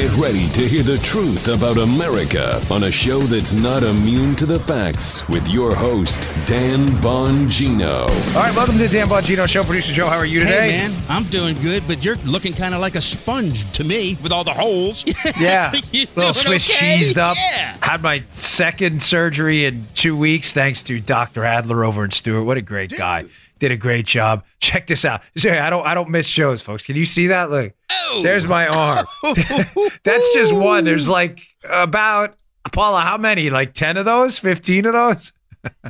[0.00, 4.46] Get ready to hear the truth about America on a show that's not immune to
[4.46, 8.08] the facts with your host, Dan Bongino.
[8.34, 9.62] All right, welcome to the Dan Bongino Show.
[9.62, 10.72] Producer Joe, how are you today?
[10.72, 14.16] Hey, man, I'm doing good, but you're looking kind of like a sponge to me
[14.22, 15.04] with all the holes.
[15.38, 17.00] Yeah, You little Swiss okay?
[17.00, 17.36] cheesed up.
[17.36, 17.76] Yeah.
[17.82, 21.44] Had my second surgery in two weeks, thanks to Dr.
[21.44, 22.46] Adler over in Stewart.
[22.46, 23.26] What a great guy!
[23.60, 24.44] Did a great job.
[24.60, 25.22] Check this out.
[25.36, 26.82] Sorry, I don't, I don't miss shows, folks.
[26.82, 27.50] Can you see that?
[27.50, 27.72] Look,
[28.12, 28.22] Oh.
[28.24, 29.06] there's my arm.
[30.02, 30.84] That's just one.
[30.84, 32.36] There's like about
[32.72, 33.00] Paula.
[33.02, 33.50] How many?
[33.50, 34.36] Like ten of those?
[34.38, 35.32] Fifteen of those?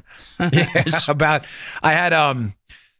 [0.53, 1.09] Yes.
[1.09, 1.47] about
[1.83, 2.55] I had um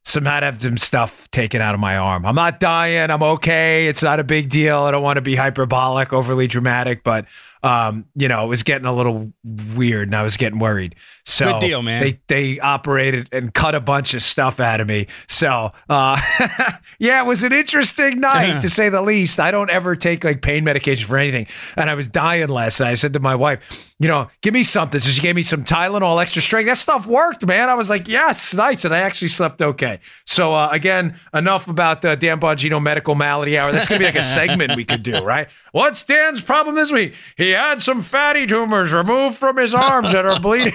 [0.05, 2.25] some had have some stuff taken out of my arm.
[2.25, 3.11] I'm not dying.
[3.11, 3.87] I'm okay.
[3.89, 4.79] It's not a big deal.
[4.79, 7.27] I don't want to be hyperbolic, overly dramatic, but
[7.63, 9.33] um, you know, it was getting a little
[9.77, 10.95] weird and I was getting worried.
[11.27, 12.03] So Good deal, man.
[12.03, 15.07] They they operated and cut a bunch of stuff out of me.
[15.29, 16.21] So uh
[16.99, 19.39] yeah, it was an interesting night to say the least.
[19.39, 21.47] I don't ever take like pain medication for anything.
[21.77, 22.91] And I was dying last night.
[22.91, 25.01] I said to my wife, you know, give me something.
[25.01, 26.67] So she gave me some Tylenol extra strength.
[26.67, 27.69] That stuff worked, man.
[27.69, 28.85] I was like, yes, nice.
[28.85, 30.01] And I actually slept okay.
[30.25, 33.71] So uh, again, enough about the Dan Bongino medical malady hour.
[33.71, 35.49] That's gonna be like a segment we could do, right?
[35.73, 37.15] What's Dan's problem this week?
[37.37, 40.75] He had some fatty tumors removed from his arms that are bleeding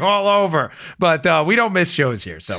[0.00, 0.70] all over.
[0.98, 2.40] But uh, we don't miss shows here.
[2.40, 2.58] So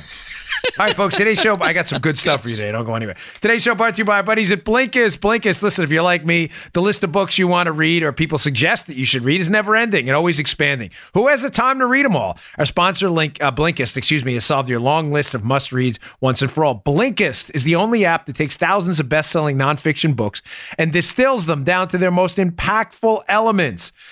[0.79, 2.71] all right, folks, today's show, I got some good stuff for you today.
[2.71, 3.15] Don't go anywhere.
[3.41, 5.19] Today's show brought to you by our buddies at Blinkist.
[5.19, 8.11] Blinkist, listen, if you're like me, the list of books you want to read or
[8.11, 10.89] people suggest that you should read is never ending and always expanding.
[11.13, 12.39] Who has the time to read them all?
[12.57, 15.99] Our sponsor, Link, uh, Blinkist, excuse me, has solved your long list of must reads
[16.21, 16.81] once and for all.
[16.83, 20.41] Blinkist is the only app that takes thousands of best selling nonfiction books
[20.79, 23.52] and distills them down to their most impactful elements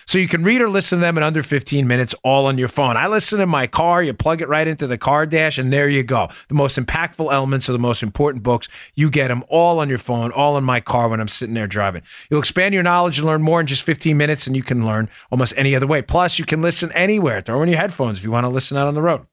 [0.05, 2.67] so you can read or listen to them in under 15 minutes all on your
[2.67, 2.97] phone.
[2.97, 5.89] I listen in my car, you plug it right into the car dash, and there
[5.89, 6.29] you go.
[6.47, 9.97] The most impactful elements of the most important books, you get them all on your
[9.97, 12.03] phone, all in my car when I'm sitting there driving.
[12.29, 15.09] You'll expand your knowledge and learn more in just 15 minutes, and you can learn
[15.31, 16.01] almost any other way.
[16.01, 17.41] Plus, you can listen anywhere.
[17.41, 19.25] Throw in your headphones if you want to listen out on the road.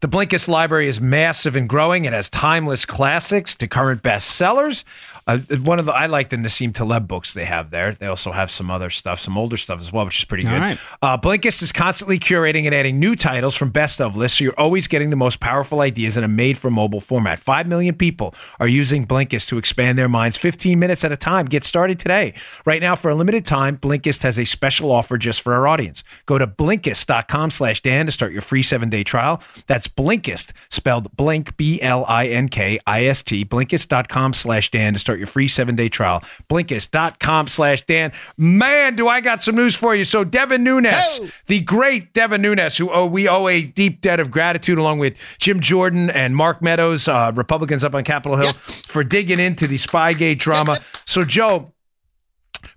[0.00, 2.04] The Blinkist library is massive and growing.
[2.04, 4.84] It has timeless classics to current bestsellers.
[5.26, 7.92] Uh, one of the I like the Nassim Taleb books they have there.
[7.92, 10.60] They also have some other stuff, some older stuff as well, which is pretty good.
[10.60, 10.78] right.
[11.02, 14.58] Uh, Blinkist is constantly curating and adding new titles from best of lists, so you're
[14.58, 17.40] always getting the most powerful ideas in a made for mobile format.
[17.40, 21.46] Five million people are using Blinkist to expand their minds 15 minutes at a time.
[21.46, 22.34] Get started today.
[22.64, 26.04] Right now, for a limited time, Blinkist has a special offer just for our audience.
[26.26, 29.42] Go to blinkist.com slash Dan to start your free seven day trial.
[29.66, 34.92] That's Blinkist, spelled blink, B L I N K I S T, blinkist.com slash Dan
[34.92, 36.20] to start your free seven day trial.
[36.48, 38.12] Blinkist.com slash Dan.
[38.36, 40.04] Man, do I got some news for you.
[40.04, 44.30] So, Devin Nunes, the great Devin Nunes, who owe, we owe a deep debt of
[44.30, 49.04] gratitude, along with Jim Jordan and Mark Meadows, uh, Republicans up on Capitol Hill, for
[49.04, 50.80] digging into the Spygate drama.
[51.08, 51.72] So, Joe,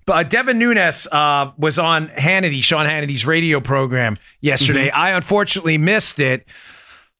[0.05, 4.89] but uh, Devin Nunes uh, was on Hannity, Sean Hannity's radio program yesterday.
[4.89, 6.47] I unfortunately missed it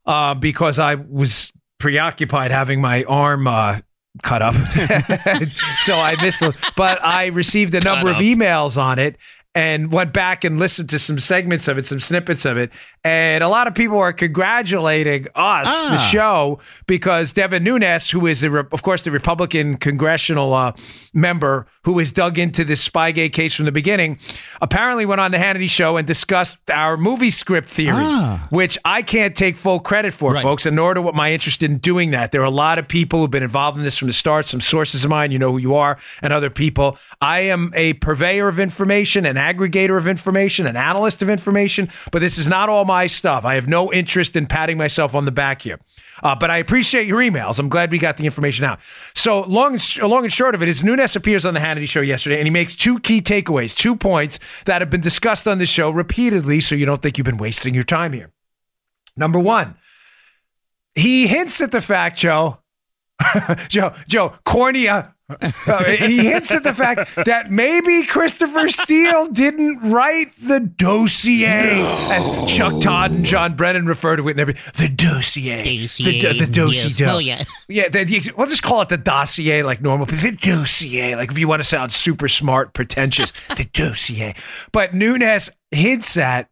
[0.06, 3.80] uh, because I was preoccupied having my arm uh,
[4.22, 4.54] cut up.
[5.86, 6.56] so I missed it.
[6.76, 9.18] But I received a number of emails on it
[9.56, 12.72] and went back and listened to some segments of it, some snippets of it.
[13.04, 16.10] And a lot of people are congratulating us, the Ah.
[16.12, 20.74] show, because Devin Nunes, who is, the, Re- of course, the Republican congressional uh,
[21.14, 24.20] member who has dug into this Spygate case from the beginning,
[24.62, 28.46] apparently went on the Hannity show and discussed our movie script theory, Ah.
[28.52, 30.44] which I can't take full credit for, Right.
[30.44, 32.32] folks, and nor do what my interest in doing that.
[32.32, 34.62] There are a lot of people who've been involved in this from the start, some
[34.62, 36.98] sources of mine, you know who you are, and other people.
[37.22, 42.20] I am a purveyor of information, an aggregator of information, an analyst of information, but
[42.20, 43.46] this is not all my stuff.
[43.46, 45.80] I have no interest in patting myself on the back here.
[46.22, 47.60] Uh, but I appreciate your emails.
[47.60, 48.80] I'm glad we got the information out.
[49.14, 52.02] So long and, long and short of it is Nunes appears on the Hannity show
[52.02, 55.70] yesterday, and he makes two key takeaways, two points that have been discussed on this
[55.70, 58.32] show repeatedly, so you don't think you've been wasting your time here.
[59.16, 59.76] Number one,
[60.96, 62.60] he hints at the fact, Joe,
[63.68, 65.16] Joe, Joe, cornea.
[65.98, 72.82] He hints at the fact that maybe Christopher Steele didn't write the dossier, as Chuck
[72.82, 74.32] Todd and John Brennan refer to it.
[74.32, 77.06] And every the dossier, the, do- the dossier.
[77.06, 77.14] Yes.
[77.14, 77.44] Oh, yeah.
[77.68, 80.06] Yeah, the, the, we'll just call it the dossier like normal.
[80.08, 84.36] But the dossier, like if you want to sound super smart, pretentious, the dossier.
[84.72, 86.50] But Nunes hints at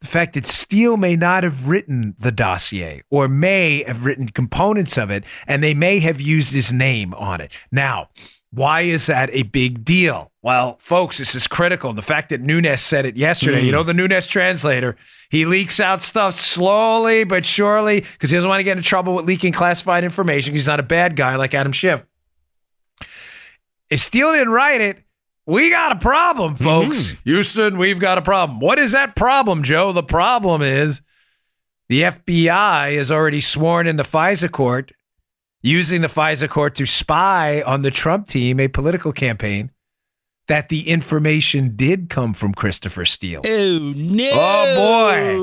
[0.00, 4.96] the fact that Steele may not have written the dossier or may have written components
[4.96, 7.50] of it, and they may have used his name on it.
[7.72, 8.08] Now,
[8.50, 10.32] why is that a big deal?
[10.40, 11.92] Well, folks, this is critical.
[11.92, 13.72] The fact that Nunes said it yesterday, you hmm.
[13.72, 14.96] know, the Nunes translator,
[15.30, 19.14] he leaks out stuff slowly but surely because he doesn't want to get into trouble
[19.14, 20.54] with leaking classified information.
[20.54, 22.04] He's not a bad guy like Adam Schiff.
[23.90, 24.98] If Steele didn't write it,
[25.48, 26.64] we got a problem, mm-hmm.
[26.64, 27.14] folks.
[27.24, 28.60] Houston, we've got a problem.
[28.60, 29.92] What is that problem, Joe?
[29.92, 31.00] The problem is
[31.88, 34.92] the FBI has already sworn in the FISA court,
[35.62, 39.70] using the FISA court to spy on the Trump team, a political campaign,
[40.48, 43.40] that the information did come from Christopher Steele.
[43.46, 44.30] Oh no!
[44.34, 45.38] Oh, boy.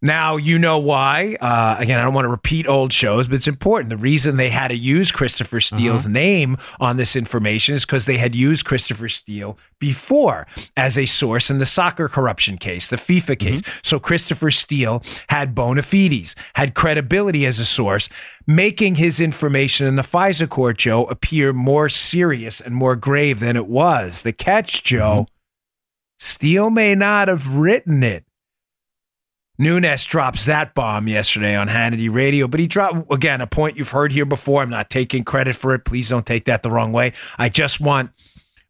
[0.00, 1.36] Now, you know why.
[1.40, 3.90] Uh, again, I don't want to repeat old shows, but it's important.
[3.90, 6.12] The reason they had to use Christopher Steele's uh-huh.
[6.12, 10.46] name on this information is because they had used Christopher Steele before
[10.76, 13.48] as a source in the soccer corruption case, the FIFA mm-hmm.
[13.48, 13.80] case.
[13.82, 18.08] So Christopher Steele had bona fides, had credibility as a source,
[18.46, 23.56] making his information in the FISA court, Joe, appear more serious and more grave than
[23.56, 24.22] it was.
[24.22, 25.34] The catch, Joe, mm-hmm.
[26.20, 28.24] Steele may not have written it.
[29.58, 33.90] Nunes drops that bomb yesterday on Hannity Radio, but he dropped again a point you've
[33.90, 34.62] heard here before.
[34.62, 35.84] I'm not taking credit for it.
[35.84, 37.12] Please don't take that the wrong way.
[37.38, 38.10] I just want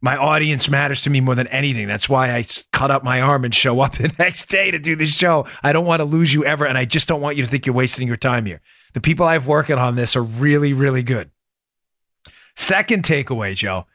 [0.01, 1.89] my audience matters to me more than anything.
[1.89, 4.97] That's why I cut up my arm and show up the next day to do
[4.97, 5.47] the show.
[5.63, 7.67] I don't want to lose you ever, and I just don't want you to think
[7.67, 8.61] you're wasting your time here.
[8.95, 11.31] The people I've working on this are really, really good.
[12.57, 13.87] Second takeaway, Joe.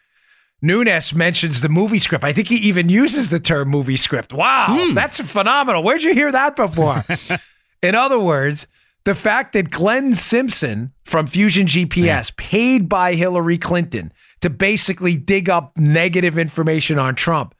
[0.64, 2.24] Nunes mentions the movie script.
[2.24, 4.32] I think he even uses the term movie script.
[4.32, 4.96] Wow, hmm.
[4.96, 5.84] that's phenomenal.
[5.84, 7.04] Where'd you hear that before?
[7.84, 8.66] In other words,
[9.04, 15.50] the fact that Glenn Simpson from Fusion GPS paid by Hillary Clinton to basically dig
[15.50, 17.54] up negative information on Trump,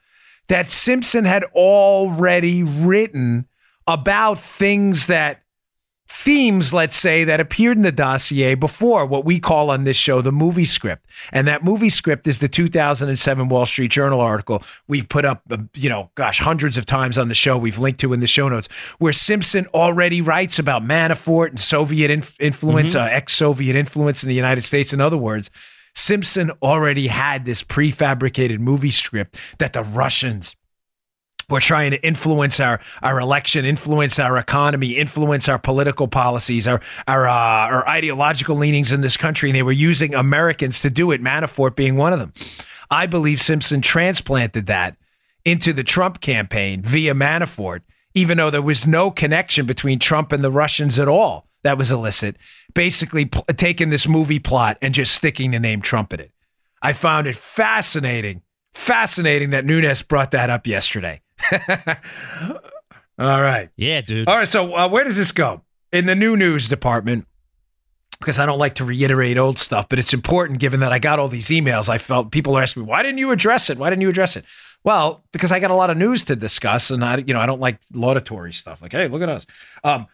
[0.48, 3.46] that Simpson had already written
[3.86, 5.43] about things that
[6.14, 10.22] themes, let's say, that appeared in the dossier before what we call on this show
[10.22, 11.04] the movie script.
[11.32, 15.58] And that movie script is the 2007 Wall Street Journal article we've put up, uh,
[15.74, 17.58] you know, gosh, hundreds of times on the show.
[17.58, 18.68] We've linked to in the show notes,
[18.98, 24.28] where Simpson already writes about Manafort and Soviet inf- influence, uh, ex Soviet influence in
[24.28, 24.92] the United States.
[24.92, 25.50] In other words,
[25.94, 30.54] Simpson already had this prefabricated movie script that the Russians
[31.48, 36.80] we're trying to influence our our election, influence our economy, influence our political policies, our
[37.06, 41.10] our uh, our ideological leanings in this country, and they were using Americans to do
[41.10, 41.22] it.
[41.22, 42.32] Manafort being one of them.
[42.90, 44.96] I believe Simpson transplanted that
[45.44, 47.80] into the Trump campaign via Manafort,
[48.14, 51.48] even though there was no connection between Trump and the Russians at all.
[51.64, 52.36] That was illicit.
[52.74, 56.30] Basically, pl- taking this movie plot and just sticking the name Trump in it.
[56.82, 58.42] I found it fascinating,
[58.74, 61.22] fascinating that Nunes brought that up yesterday.
[63.18, 63.70] All right.
[63.76, 64.28] Yeah, dude.
[64.28, 64.48] All right.
[64.48, 65.62] So, uh, where does this go?
[65.92, 67.26] In the new news department,
[68.18, 71.18] because I don't like to reiterate old stuff, but it's important given that I got
[71.18, 71.88] all these emails.
[71.88, 73.78] I felt people are asking me, why didn't you address it?
[73.78, 74.44] Why didn't you address it?
[74.82, 77.46] Well, because I got a lot of news to discuss, and I, you know, I
[77.46, 78.82] don't like laudatory stuff.
[78.82, 79.46] Like, hey, look at us.
[79.82, 80.06] Um,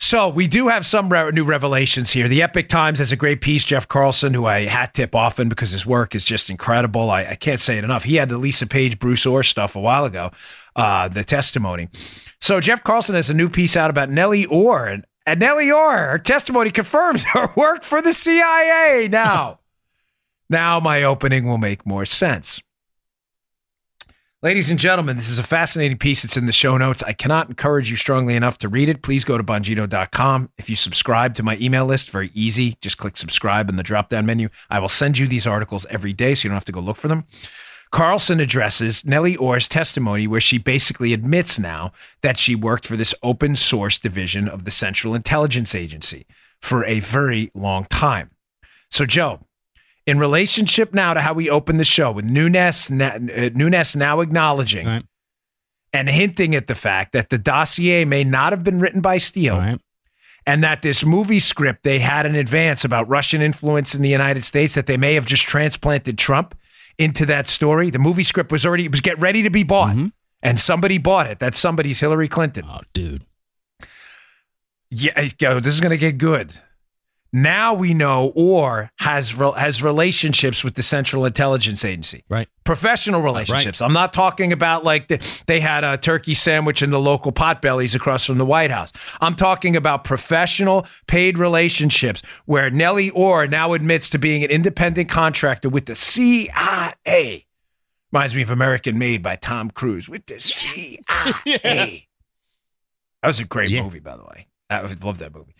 [0.00, 2.28] so we do have some re- new revelations here.
[2.28, 3.64] The Epoch Times has a great piece.
[3.64, 7.10] Jeff Carlson, who I hat tip often because his work is just incredible.
[7.10, 8.04] I, I can't say it enough.
[8.04, 10.30] He had the Lisa Page, Bruce Ohr stuff a while ago,
[10.76, 11.88] uh, the testimony.
[12.40, 15.96] So Jeff Carlson has a new piece out about Nellie Ohr, and, and Nellie Ohr,
[15.96, 19.08] her testimony confirms her work for the CIA.
[19.10, 19.58] Now,
[20.48, 22.62] now my opening will make more sense.
[24.40, 26.22] Ladies and gentlemen, this is a fascinating piece.
[26.22, 27.02] It's in the show notes.
[27.02, 29.02] I cannot encourage you strongly enough to read it.
[29.02, 30.50] Please go to bongino.com.
[30.56, 32.76] If you subscribe to my email list, very easy.
[32.80, 34.48] Just click subscribe in the drop down menu.
[34.70, 36.96] I will send you these articles every day so you don't have to go look
[36.96, 37.24] for them.
[37.90, 41.90] Carlson addresses Nellie Ohr's testimony, where she basically admits now
[42.20, 46.26] that she worked for this open source division of the Central Intelligence Agency
[46.60, 48.30] for a very long time.
[48.88, 49.40] So, Joe,
[50.08, 53.18] in relationship now to how we opened the show with Nunes, uh,
[53.54, 55.04] Nunes now acknowledging Right.
[55.92, 59.58] and hinting at the fact that the dossier may not have been written by Steele
[59.58, 59.78] right.
[60.46, 64.44] and that this movie script they had in advance about Russian influence in the United
[64.44, 66.54] States that they may have just transplanted Trump
[66.96, 67.90] into that story.
[67.90, 69.94] The movie script was already it was get ready to be bought,
[70.42, 71.38] and somebody bought it.
[71.38, 72.64] That somebody's Hillary Clinton.
[72.66, 73.24] Oh, dude.
[74.90, 76.58] Yeah, yo, this is gonna get good.
[77.32, 82.24] Now we know Ohr has re- has relationships with the Central Intelligence Agency.
[82.30, 82.48] Right.
[82.64, 83.82] Professional relationships.
[83.82, 87.94] I'm not talking about like the, they had a turkey sandwich in the local potbellies
[87.94, 88.92] across from the White House.
[89.20, 95.08] I'm talking about professional paid relationships where Nellie Ohr now admits to being an independent
[95.10, 97.44] contractor with the CIA.
[98.10, 102.06] Reminds me of American Made by Tom Cruise with the CIA.
[103.22, 103.82] That was a great Yeah.
[103.82, 104.46] movie, by the way.
[104.70, 105.54] I love that movie.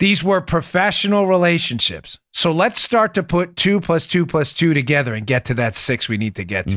[0.00, 2.18] These were professional relationships.
[2.32, 5.74] So let's start to put two plus two plus two together and get to that
[5.76, 6.76] six we need to get to.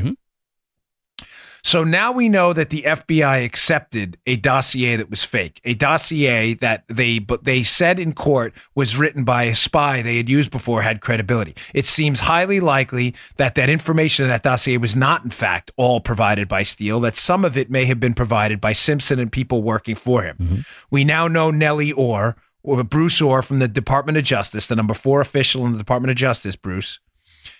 [1.64, 6.52] So now we know that the FBI accepted a dossier that was fake, a dossier
[6.54, 10.50] that they but they said in court was written by a spy they had used
[10.50, 11.54] before had credibility.
[11.72, 16.00] It seems highly likely that that information in that dossier was not in fact all
[16.00, 19.62] provided by Steele, that some of it may have been provided by Simpson and people
[19.62, 20.36] working for him.
[20.36, 20.60] Mm-hmm.
[20.90, 24.94] We now know Nellie Ohr, or Bruce Ohr from the Department of Justice, the number
[24.94, 26.98] 4 official in the Department of Justice, Bruce,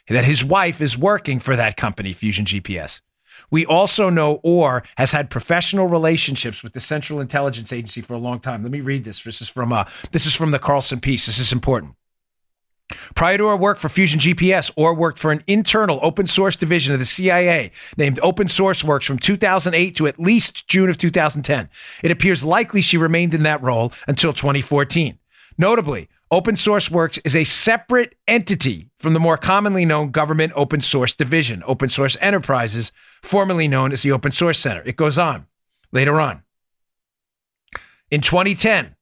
[0.08, 3.00] that his wife is working for that company Fusion GPS.
[3.50, 8.18] We also know Ohr has had professional relationships with the Central Intelligence Agency for a
[8.18, 8.62] long time.
[8.62, 9.22] Let me read this.
[9.22, 11.26] This is from uh, this is from the Carlson piece.
[11.26, 11.94] This is important.
[13.14, 16.92] Prior to her work for Fusion GPS, Ohr worked for an internal open source division
[16.92, 21.70] of the CIA named Open Source Works from 2008 to at least June of 2010.
[22.02, 25.18] It appears likely she remained in that role until 2014.
[25.56, 30.80] Notably, Open Source Works is a separate entity from the more commonly known government open
[30.80, 34.82] source division, Open Source Enterprises, formerly known as the Open Source Center.
[34.84, 35.46] It goes on
[35.92, 36.42] later on.
[38.10, 38.96] In 2010,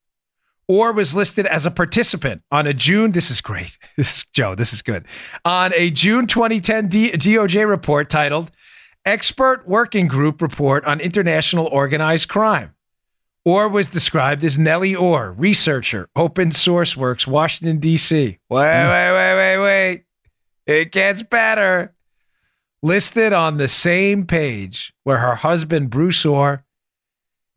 [0.69, 3.13] Ohr was listed as a participant on a June.
[3.13, 3.77] This is great.
[3.97, 4.55] This is Joe.
[4.55, 5.05] This is good.
[5.45, 8.51] On a June 2010 D- DOJ report titled
[9.05, 12.75] Expert Working Group Report on International Organized Crime.
[13.45, 18.15] Ohr was described as Nellie Ohr, researcher, Open Source Works, Washington, D.C.
[18.17, 18.59] Wait, hmm.
[18.59, 20.05] wait, wait, wait, wait.
[20.67, 21.93] It gets better.
[22.85, 26.62] Listed on the same page where her husband, Bruce Ohr,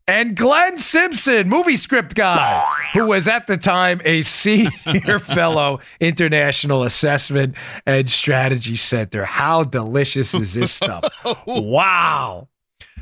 [0.08, 6.84] and Glenn Simpson, movie script guy, who was at the time a senior fellow International
[6.84, 9.24] Assessment and Strategy Center.
[9.24, 11.04] How delicious is this stuff?
[11.46, 12.48] Wow.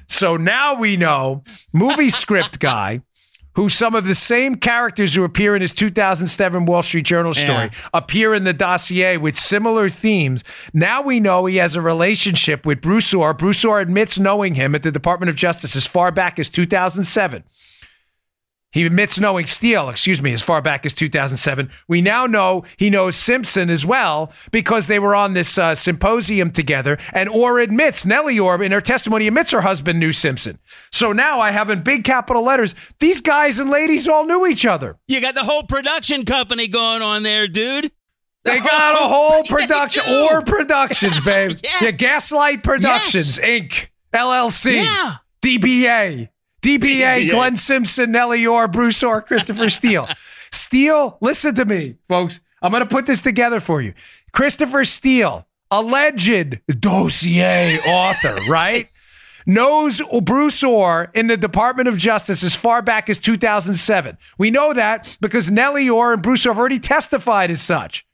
[0.07, 1.43] So now we know
[1.73, 3.01] movie script guy
[3.55, 7.71] who some of the same characters who appear in his 2007 Wall Street Journal story
[7.73, 7.89] yeah.
[7.93, 10.45] appear in the dossier with similar themes.
[10.73, 12.81] Now we know he has a relationship with.
[12.81, 17.45] Bruce Ohr admits knowing him at the Department of Justice as far back as 2007.
[18.75, 21.71] He admits knowing Steele, excuse me, as far back as 2007.
[21.87, 26.51] We now know he knows Simpson as well because they were on this uh, symposium
[26.51, 26.99] together.
[27.13, 30.59] And Ohr admits, Nellie Ohr, in her testimony, admits her husband knew Simpson.
[30.91, 34.67] So now I have in big capital letters, these guys and ladies all knew each
[34.67, 34.99] other.
[35.07, 37.93] You got the whole production company going on there, dude.
[38.43, 41.59] They got a whole production, Ohr Productions, babe.
[41.63, 41.71] yeah.
[41.81, 41.91] yeah.
[41.93, 43.47] Gaslight Productions, yes.
[43.47, 45.15] Inc., LLC, yeah.
[45.43, 46.29] DBA.
[46.65, 50.09] DBA, Glenn Simpson, Nellie Ohr, Bruce Ohr, Christopher Steele.
[50.51, 52.41] Steele, listen to me, folks.
[52.63, 53.93] I'm going to put this together for you.
[54.33, 58.89] Christopher Steele, alleged dossier author, right?
[59.47, 64.17] Knows Bruce Ohr in the Department of Justice as far back as 2007.
[64.39, 68.07] We know that because Nellie Ohr and Bruce Ohr have already testified as such.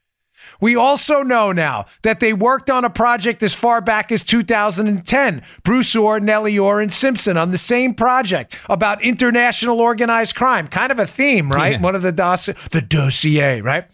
[0.59, 5.41] We also know now that they worked on a project as far back as 2010.
[5.63, 10.67] Bruce Ohr, Nellie Ohr, and Simpson on the same project about international organized crime.
[10.67, 11.73] Kind of a theme, right?
[11.73, 11.81] Yeah.
[11.81, 13.85] One of the dossier, the dossier, right?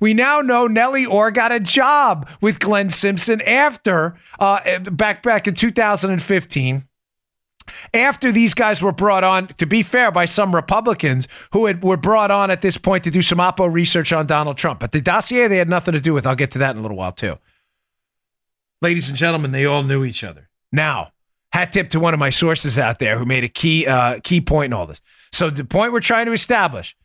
[0.00, 5.46] We now know Nellie Ohr got a job with Glenn Simpson after uh, back back
[5.46, 6.86] in 2015
[7.92, 11.96] after these guys were brought on, to be fair, by some Republicans who had, were
[11.96, 14.80] brought on at this point to do some Oppo research on Donald Trump.
[14.80, 16.26] But the dossier they had nothing to do with.
[16.26, 17.38] I'll get to that in a little while, too.
[18.82, 20.48] Ladies and gentlemen, they all knew each other.
[20.70, 21.12] Now,
[21.52, 24.40] hat tip to one of my sources out there who made a key uh, key
[24.40, 25.00] point in all this.
[25.32, 26.96] So the point we're trying to establish,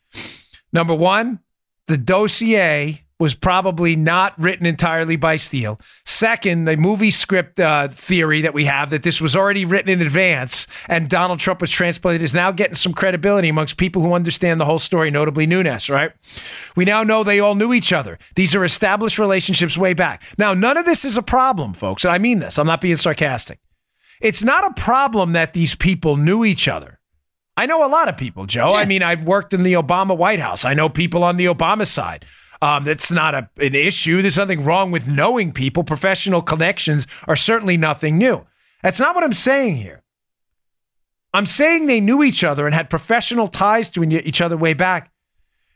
[0.73, 1.39] number one,
[1.85, 5.79] the dossier was probably not written entirely by Steele.
[6.05, 10.01] Second, the movie script uh, theory that we have that this was already written in
[10.01, 14.59] advance and Donald Trump was transplanted is now getting some credibility amongst people who understand
[14.59, 16.11] the whole story, notably Nunes, right?
[16.77, 18.17] We now know they all knew each other.
[18.35, 20.23] These are established relationships way back.
[20.37, 22.05] Now, none of this is a problem, folks.
[22.05, 23.59] And I mean this, I'm not being sarcastic.
[24.21, 26.99] It's not a problem that these people knew each other.
[27.57, 28.69] I know a lot of people, Joe.
[28.69, 30.63] I mean, I've worked in the Obama White House.
[30.63, 32.23] I know people on the Obama side.
[32.61, 34.21] Um, that's not a, an issue.
[34.21, 35.83] There's nothing wrong with knowing people.
[35.83, 38.45] Professional connections are certainly nothing new.
[38.83, 40.03] That's not what I'm saying here.
[41.33, 45.11] I'm saying they knew each other and had professional ties to each other way back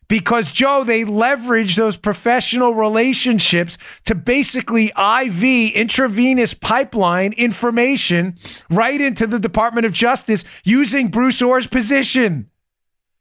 [0.07, 8.35] because, Joe, they leveraged those professional relationships to basically IV intravenous pipeline information
[8.69, 12.49] right into the Department of Justice using Bruce Ohr's position.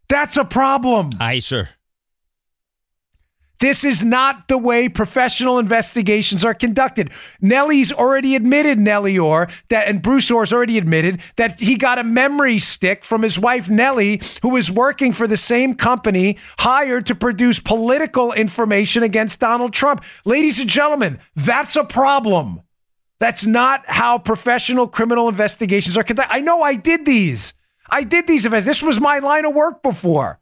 [0.09, 1.11] That's a problem.
[1.21, 1.69] Aye, sir.
[3.63, 7.13] This is not the way professional investigations are conducted.
[7.41, 12.03] Nellie's already admitted, Nellie Ohr, that, and Bruce Ohr's already admitted that he got a
[12.03, 17.15] memory stick from his wife, Nellie, who was working for the same company hired to
[17.15, 20.03] produce political information against Donald Trump.
[20.25, 22.63] Ladies and gentlemen, that's a problem.
[23.21, 26.35] That's not how professional criminal investigations are conducted.
[26.35, 27.55] I know I did these.
[27.89, 28.67] I did these events.
[28.67, 30.41] This was my line of work before.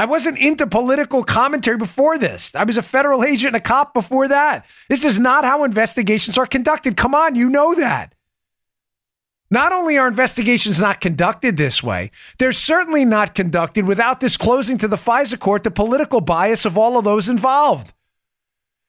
[0.00, 2.54] I wasn't into political commentary before this.
[2.54, 4.64] I was a federal agent and a cop before that.
[4.88, 6.96] This is not how investigations are conducted.
[6.96, 8.14] Come on, you know that.
[9.50, 14.88] Not only are investigations not conducted this way, they're certainly not conducted without disclosing to
[14.88, 17.92] the FISA court the political bias of all of those involved.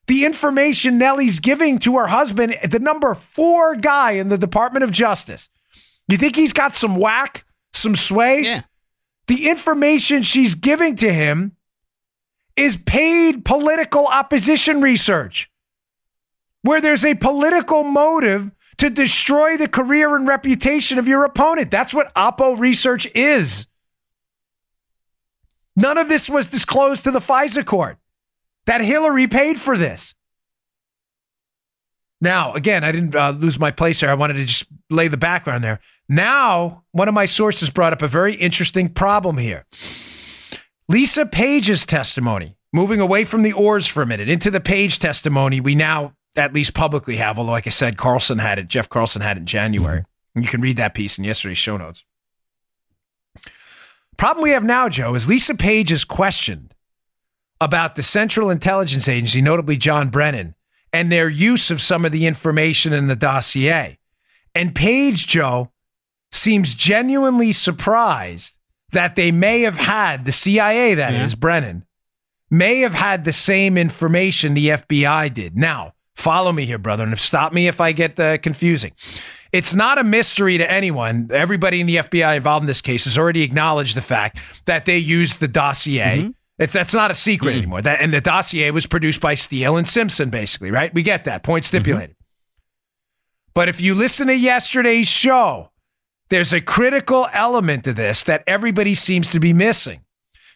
[0.07, 4.93] The information Nellie's giving to her husband, the number four guy in the Department of
[4.93, 5.49] Justice.
[6.07, 8.43] You think he's got some whack, some sway?
[8.43, 8.61] Yeah.
[9.31, 11.55] The information she's giving to him
[12.57, 15.49] is paid political opposition research,
[16.63, 21.71] where there's a political motive to destroy the career and reputation of your opponent.
[21.71, 23.67] That's what Oppo research is.
[25.77, 27.99] None of this was disclosed to the FISA court
[28.65, 30.13] that Hillary paid for this.
[32.21, 34.09] Now, again, I didn't uh, lose my place there.
[34.11, 35.79] I wanted to just lay the background there.
[36.07, 39.65] Now, one of my sources brought up a very interesting problem here.
[40.87, 45.59] Lisa Page's testimony, moving away from the Ohrs for a minute into the Page testimony,
[45.59, 49.21] we now at least publicly have, although, like I said, Carlson had it, Jeff Carlson
[49.21, 50.05] had it in January.
[50.35, 52.05] You can read that piece in yesterday's show notes.
[54.17, 56.75] Problem we have now, Joe, is Lisa Page is questioned
[57.59, 60.55] about the Central Intelligence Agency, notably John Brennan,
[60.93, 63.97] and their use of some of the information in the dossier.
[64.53, 65.71] And Page, Joe,
[66.31, 68.57] seems genuinely surprised
[68.91, 71.23] that they may have had, the CIA, that Yeah.
[71.23, 71.85] is Brennan,
[72.49, 75.57] may have had the same information the FBI did.
[75.57, 78.91] Now, follow me here, brother, and stop me if I get uh, confusing.
[79.53, 81.29] It's not a mystery to anyone.
[81.31, 84.97] Everybody in the FBI involved in this case has already acknowledged the fact that they
[84.97, 86.31] used the dossier.
[86.61, 87.57] It's that's not a secret mm-hmm.
[87.57, 87.81] anymore.
[87.81, 90.93] That and the dossier was produced by Steele and Simpson, basically, right?
[90.93, 91.77] We get that point mm-hmm.
[91.77, 92.15] stipulated.
[93.55, 95.71] But if you listen to yesterday's show,
[96.29, 100.01] there's a critical element to this that everybody seems to be missing.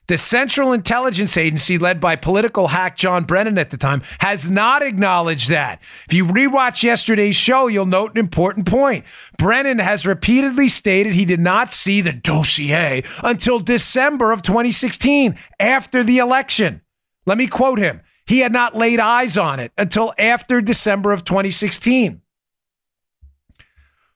[0.07, 4.83] The Central Intelligence Agency, led by political hack John Brennan at the time, has not
[4.83, 5.81] acknowledged that.
[6.05, 9.05] If you rewatch yesterday's show, you'll note an important point.
[9.39, 16.03] Brennan has repeatedly stated he did not see the dossier until December of 2016, after
[16.03, 16.81] the election.
[17.25, 18.01] Let me quote him.
[18.27, 22.22] He had not laid eyes on it until after December of 2016.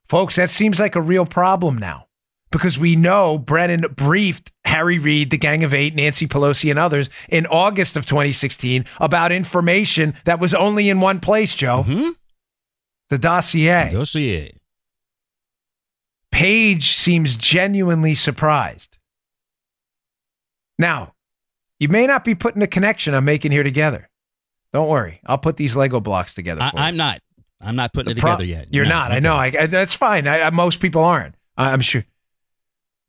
[0.04, 2.08] Folks, that seems like a real problem now
[2.52, 7.10] because we know Brennan briefed Harry Reid, the Gang of Eight, Nancy Pelosi, and others
[7.27, 11.84] in August of 2016 about information that was only in one place, Joe.
[11.88, 12.10] Mm-hmm.
[13.10, 13.89] The dossier.
[13.91, 14.53] Dossier.
[16.32, 18.97] Page seems genuinely surprised.
[20.77, 21.13] Now,
[21.79, 24.08] you may not be putting the connection I'm making here together.
[24.71, 25.19] Don't worry.
[25.25, 26.71] I'll put these Lego blocks together I.
[26.75, 27.19] I'm not.
[27.60, 28.67] I'm not putting it Pro- together yet.
[28.71, 29.12] You're No, not.
[29.12, 29.34] I know.
[29.36, 30.27] I, I- that's fine.
[30.27, 31.34] I, most people aren't.
[31.58, 32.05] I'm sure.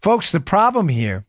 [0.00, 1.26] Folks, the problem here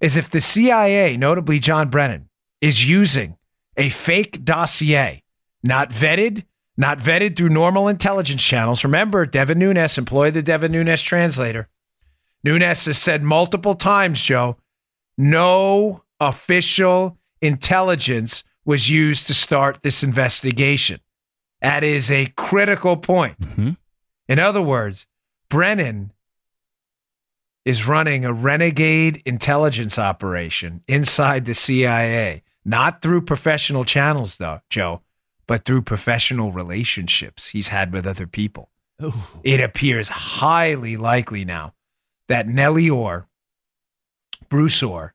[0.00, 2.28] is if the CIA, notably John Brennan,
[2.60, 3.36] is using
[3.76, 5.22] a fake dossier,
[5.62, 6.44] not vetted,
[6.76, 8.84] not vetted through normal intelligence channels.
[8.84, 11.68] Remember, Devin Nunes employed the Devin Nunes translator.
[12.44, 14.56] Nunes has said multiple times, Joe,
[15.16, 21.00] no official intelligence was used to start this investigation.
[21.60, 23.38] That is a critical point.
[23.40, 23.70] Mm-hmm.
[24.28, 25.06] In other words,
[25.48, 26.12] Brennan
[27.66, 35.02] is running a renegade intelligence operation inside the CIA, not through professional channels, though, Joe,
[35.48, 38.70] but through professional relationships he's had with other people.
[39.42, 41.74] It appears highly likely now
[42.28, 43.26] that Nellie Ohr,
[44.48, 45.14] Bruce Ohr,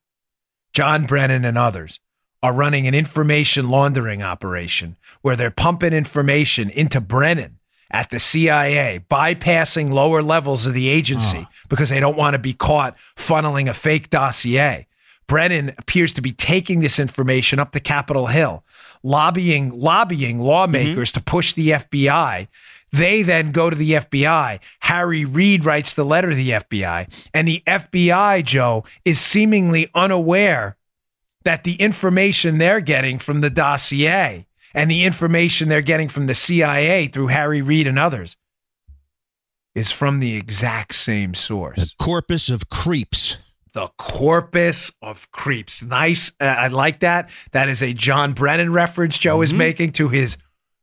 [0.74, 2.02] John Brennan, and others
[2.44, 7.60] are running an information laundering operation where they're pumping information into Brennan
[7.92, 11.52] at the CIA, bypassing lower levels of the agency ah.
[11.70, 14.88] because they don't want to be caught funneling a fake dossier.
[15.28, 18.64] Brennan appears to be taking this information up to Capitol Hill,
[19.04, 21.20] lobbying lobbying lawmakers mm-hmm.
[21.20, 22.48] to push the FBI.
[22.92, 24.60] They then go to the FBI.
[24.82, 30.76] Harry Reid writes the letter to the FBI, and the FBI, Joe, is seemingly unaware
[31.44, 36.34] that the information they're getting from the dossier and the information they're getting from the
[36.34, 38.36] CIA through Harry Reid and others
[39.74, 43.38] is from the exact same source The corpus of creeps.
[43.74, 45.82] the corpus of creeps.
[45.82, 46.32] Nice.
[46.42, 47.30] Uh, I like that.
[47.54, 49.44] That is a John Brennan reference Joe Mm-hmm.
[49.44, 50.38] is making to his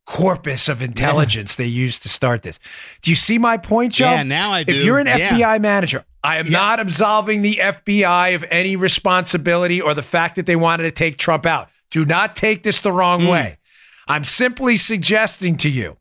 [0.07, 2.59] corpus of intelligence they used to start this.
[3.03, 4.11] Do you see my point, Joe?
[4.11, 4.75] Yeah, now I do.
[4.75, 5.33] If you're an Yeah.
[5.37, 6.53] FBI manager, I am Yeah.
[6.59, 11.19] not absolving the FBI of any responsibility or the fact that they wanted to take
[11.19, 11.69] Trump out.
[11.91, 13.29] Do not take this the wrong Mm.
[13.31, 13.58] way.
[14.09, 15.99] I'm simply suggesting to you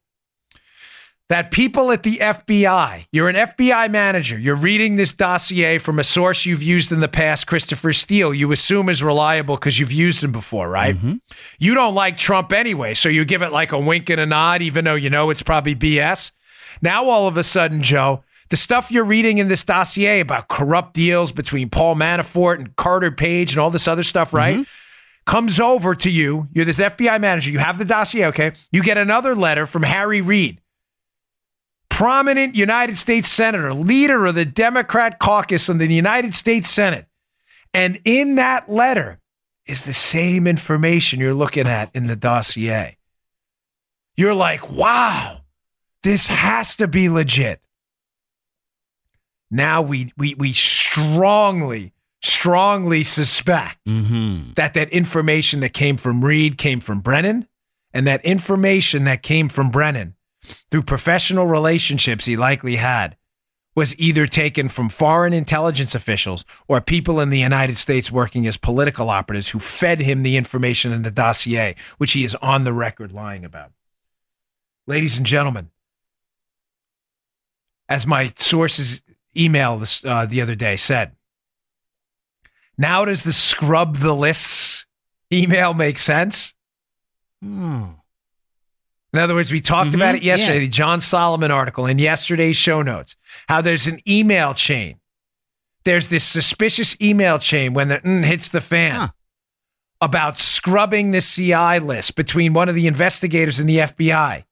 [1.30, 6.04] that people at the FBI, you're an FBI manager, you're reading this dossier from a
[6.04, 10.24] source you've used in the past, Christopher Steele, you assume is reliable because you've used
[10.24, 10.96] him before, right?
[10.96, 11.16] Mm-hmm.
[11.60, 14.62] You don't like Trump anyway, so you give it like a wink and a nod,
[14.62, 16.32] even though you know it's probably BS.
[16.82, 20.94] Now, all of a sudden, Joe, the stuff you're reading in this dossier about corrupt
[20.94, 24.60] deals between Paul Manafort and Carter Page and all this other stuff, right?
[24.60, 24.87] Mm-hmm
[25.28, 26.48] comes over to you.
[26.54, 27.52] You're this FBI manager.
[27.52, 28.54] You have the dossier, okay?
[28.72, 30.62] You get another letter from Harry Reid,
[31.90, 37.06] prominent United States Senator, leader of the Democrat caucus in the United States Senate.
[37.74, 39.20] And in that letter
[39.66, 42.98] is the same information you're looking at in the dossier.
[44.16, 45.42] You're like, wow,
[46.04, 47.60] this has to be legit.
[49.52, 54.52] Now we we we strongly strongly suspect mm-hmm.
[54.56, 57.48] that that information that came from Reid came from Brennan
[57.94, 60.16] and that information that came from Brennan
[60.72, 63.16] through professional relationships he likely had
[63.76, 68.58] was either taken from foreign intelligence officials or people in the United States working as
[68.58, 72.74] political operatives who fed him the information in the dossier, which he is on the
[72.74, 73.72] record lying about.
[74.88, 75.70] Ladies and gentlemen,
[77.88, 79.04] as my sources
[79.36, 81.12] email this, uh, the other day said,
[82.78, 84.86] now does the scrub the lists
[85.32, 86.54] email make sense?
[87.42, 87.84] Hmm.
[89.14, 90.60] In other words, we talked mm-hmm, about it yesterday, yeah.
[90.60, 93.16] the John Solomon article in yesterday's show notes,
[93.48, 95.00] how there's an email chain.
[95.86, 99.08] There's this suspicious email chain when the mm, hits the fan huh.
[100.02, 104.44] about scrubbing the CI list between one of the investigators and the FBI.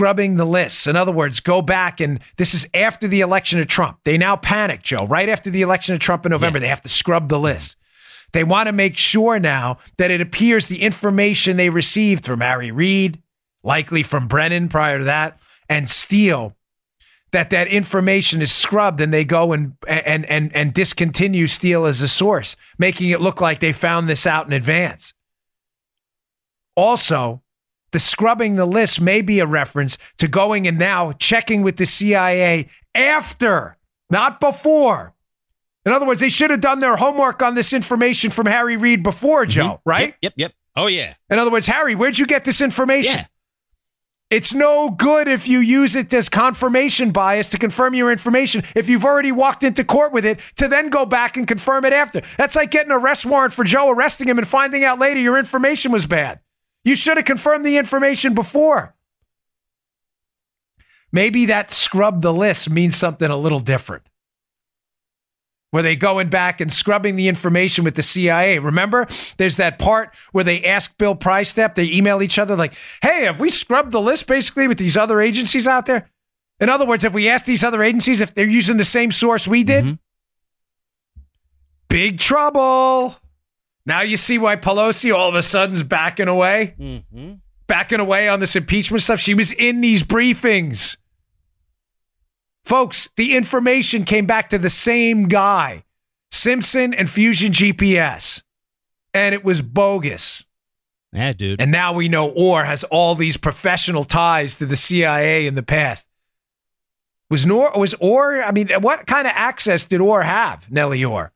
[0.00, 0.86] Scrubbing the lists.
[0.86, 3.98] In other words, go back and this is after the election of Trump.
[4.04, 5.06] They now panic, Joe.
[5.06, 6.62] Right after the election of Trump in November, yeah.
[6.62, 7.76] they have to scrub the list.
[8.32, 12.70] They want to make sure now that it appears the information they received from Harry
[12.70, 13.22] Reid,
[13.62, 16.56] likely from Brennan prior to that, and Steele,
[17.32, 22.00] that that information is scrubbed and they go and and and and discontinue Steele as
[22.00, 25.12] a source, making it look like they found this out in advance.
[26.74, 27.42] Also,
[27.92, 31.86] the scrubbing the list may be a reference to going and now checking with the
[31.86, 33.76] CIA after,
[34.10, 35.14] not before,
[35.86, 39.02] in other words, they should have done their homework on this information from Harry Reid
[39.02, 39.90] before, Joe, mm-hmm.
[39.90, 40.08] right?
[40.08, 40.52] Yep, yep, yep.
[40.76, 41.14] Oh, yeah.
[41.30, 43.16] In other words, Harry, where'd you get this information?
[43.16, 43.26] Yeah.
[44.30, 48.88] It's no good if you use it as confirmation bias to confirm your information if
[48.88, 52.22] you've already walked into court with it to then go back and confirm it after.
[52.38, 55.36] That's like getting an arrest warrant for Joe, arresting him, and finding out later your
[55.36, 56.38] information was bad.
[56.84, 58.94] You should have confirmed the information before.
[61.12, 64.04] Maybe that scrub the list means something a little different
[65.70, 68.58] where they going back and scrubbing the information with the CIA.
[68.58, 73.24] Remember, there's that part where they ask Bill Priestap, they email each other like, "Hey,
[73.24, 76.10] have we scrubbed the list basically with these other agencies out there?"
[76.58, 79.46] In other words, have we asked these other agencies if they're using the same source
[79.46, 79.84] we did?
[79.84, 79.94] Mm-hmm.
[81.88, 83.16] Big trouble.
[83.86, 87.34] Now you see why Pelosi all of a sudden's backing away, mm-hmm.
[87.66, 89.20] backing away on this impeachment stuff.
[89.20, 90.96] She was in these briefings.
[92.64, 95.84] Folks, the information came back to the same guy,
[96.30, 98.42] Simpson and Fusion GPS,
[99.14, 100.44] and it was bogus.
[101.12, 101.60] Yeah, dude.
[101.60, 105.62] And now we know Ohr has all these professional ties to the CIA in the
[105.62, 106.08] past.
[107.28, 108.42] Was Nor was Ohr?
[108.42, 111.32] I mean, what kind of access did Ohr have, Nellie Ohr?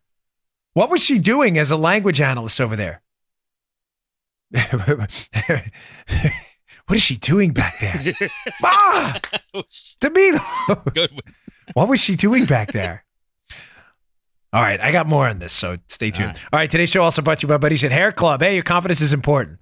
[0.74, 3.02] What was she doing as a language analyst over there?
[6.86, 8.12] What is she doing back there?
[8.62, 9.18] ah!
[10.00, 10.32] To me,
[11.72, 13.04] what was she doing back there?
[14.52, 16.26] All right, I got more on this, so stay tuned.
[16.26, 16.44] All right.
[16.52, 18.42] All right, today's show also brought to you by Buddies at Hair Club.
[18.42, 19.58] Hey, your confidence is important.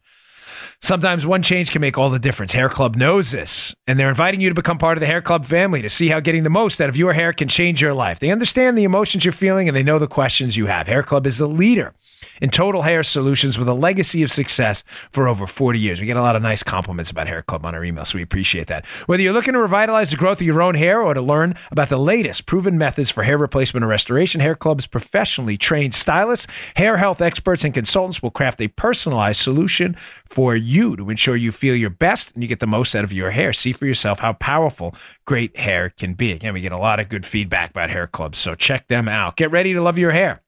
[0.85, 2.51] Sometimes one change can make all the difference.
[2.51, 5.45] Hair Club knows this, and they're inviting you to become part of the Hair Club
[5.45, 8.19] family to see how getting the most out of your hair can change your life.
[8.19, 10.89] They understand the emotions you're feeling and they know the questions you have.
[10.89, 11.95] Hair Club is the leader
[12.41, 16.01] in total hair solutions with a legacy of success for over 40 years.
[16.01, 18.23] We get a lot of nice compliments about Hair Club on our email, so we
[18.23, 18.85] appreciate that.
[19.07, 21.91] Whether you're looking to revitalize the growth of your own hair or to learn about
[21.91, 26.97] the latest proven methods for hair replacement or restoration, Hair Club's professionally trained stylists, hair
[26.97, 31.77] health experts, and consultants will craft a personalized solution for you to ensure you feel
[31.77, 33.53] your best and you get the most out of your hair.
[33.53, 36.33] See for yourself how powerful great hair can be.
[36.33, 39.37] Again, we get a lot of good feedback about Hair Club, so check them out.
[39.37, 40.43] Get ready to love your hair.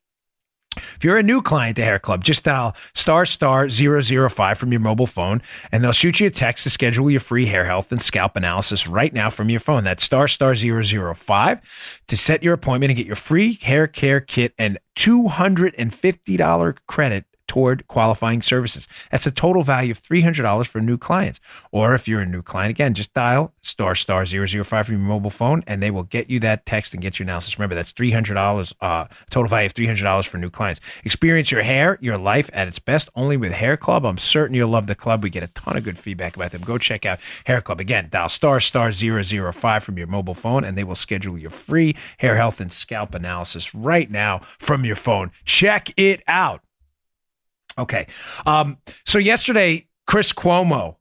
[0.76, 4.80] If you're a new client to Hair Club, just dial star star 005 from your
[4.80, 8.02] mobile phone and they'll shoot you a text to schedule your free hair health and
[8.02, 9.84] scalp analysis right now from your phone.
[9.84, 14.54] That's star star 005 to set your appointment and get your free hair care kit
[14.58, 18.88] and $250 credit toward qualifying services.
[19.10, 21.40] That's a total value of $300 for new clients.
[21.70, 25.30] Or if you're a new client, again, just dial star star 005 from your mobile
[25.30, 27.58] phone and they will get you that text and get you analysis.
[27.58, 30.80] Remember, that's $300, uh, total value of $300 for new clients.
[31.04, 34.04] Experience your hair, your life at its best only with Hair Club.
[34.04, 35.22] I'm certain you'll love the club.
[35.22, 36.62] We get a ton of good feedback about them.
[36.62, 37.80] Go check out Hair Club.
[37.80, 41.94] Again, dial star star 005 from your mobile phone and they will schedule your free
[42.18, 45.30] hair health and scalp analysis right now from your phone.
[45.44, 46.63] Check it out.
[47.78, 48.06] Okay.
[48.46, 50.96] Um, so yesterday, Chris Cuomo.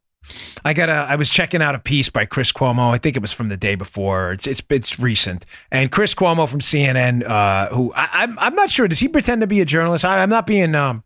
[0.63, 0.93] I got a.
[0.93, 2.93] I was checking out a piece by Chris Cuomo.
[2.93, 4.31] I think it was from the day before.
[4.31, 5.45] It's it's it's recent.
[5.69, 8.87] And Chris Cuomo from CNN, uh, who I, I'm I'm not sure.
[8.87, 10.05] Does he pretend to be a journalist?
[10.05, 10.75] I, I'm not being.
[10.75, 11.03] Um,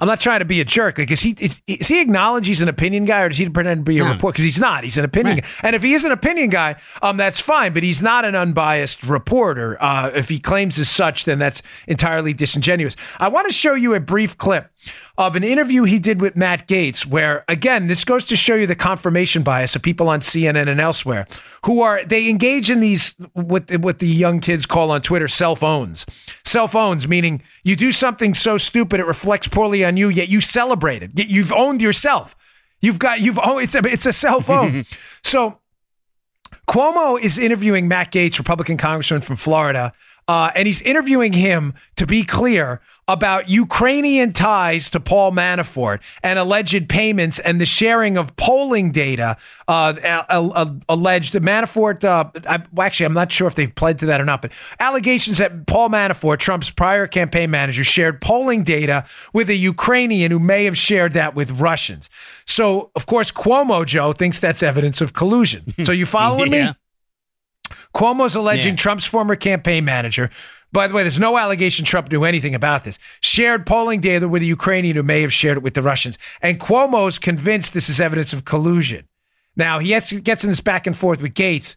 [0.00, 0.98] I'm not trying to be a jerk.
[0.98, 3.80] Like, is he is, is he acknowledge he's an opinion guy, or does he pretend
[3.80, 4.12] to be a No.
[4.12, 4.34] reporter?
[4.34, 4.84] Because he's not.
[4.84, 5.44] He's an opinion Right.
[5.44, 5.66] guy.
[5.68, 7.72] And if he is an opinion guy, um, that's fine.
[7.72, 9.76] But he's not an unbiased reporter.
[9.82, 12.96] Uh, if he claims as such, then that's entirely disingenuous.
[13.18, 14.70] I want to show you a brief clip
[15.16, 18.66] of an interview he did with Matt Gaetz, where again, this goes to show you
[18.66, 21.26] the confirmation bias of people on CNN and elsewhere
[21.64, 25.56] who are they engage in these what what the young kids call on Twitter cell
[25.56, 26.06] phones.
[26.44, 30.40] Cell phones meaning you do something so stupid it reflects poorly on you, yet you
[30.40, 31.12] celebrate it.
[31.14, 32.36] Yet you've owned yourself.
[32.80, 34.84] You've got you've oh it's a it's a cell phone.
[35.22, 35.60] so
[36.68, 39.92] Cuomo is interviewing Matt Gaetz, Republican congressman from Florida,
[40.28, 46.38] uh, and he's interviewing him to be clear about Ukrainian ties to Paul Manafort and
[46.38, 49.36] alleged payments and the sharing of polling data.
[49.66, 49.94] Uh,
[50.88, 52.04] alleged Manafort.
[52.04, 54.52] Uh, I, well, actually, I'm not sure if they've pled to that or not, but
[54.78, 60.38] allegations that Paul Manafort, Trump's prior campaign manager, shared polling data with a Ukrainian who
[60.38, 62.10] may have shared that with Russians.
[62.44, 65.64] So, of course, Cuomo Joe thinks that's evidence of collusion.
[65.84, 66.58] So, you following me?
[66.58, 66.72] Yeah.
[67.94, 68.76] Cuomo's alleging Yeah.
[68.76, 70.30] Trump's former campaign manager,
[70.72, 74.42] by the way, there's no allegation Trump knew anything about this, shared polling data with
[74.42, 76.18] a Ukrainian who may have shared it with the Russians.
[76.42, 79.08] And Cuomo's convinced this is evidence of collusion.
[79.56, 81.76] Now, he gets, gets in this back and forth with Gaetz,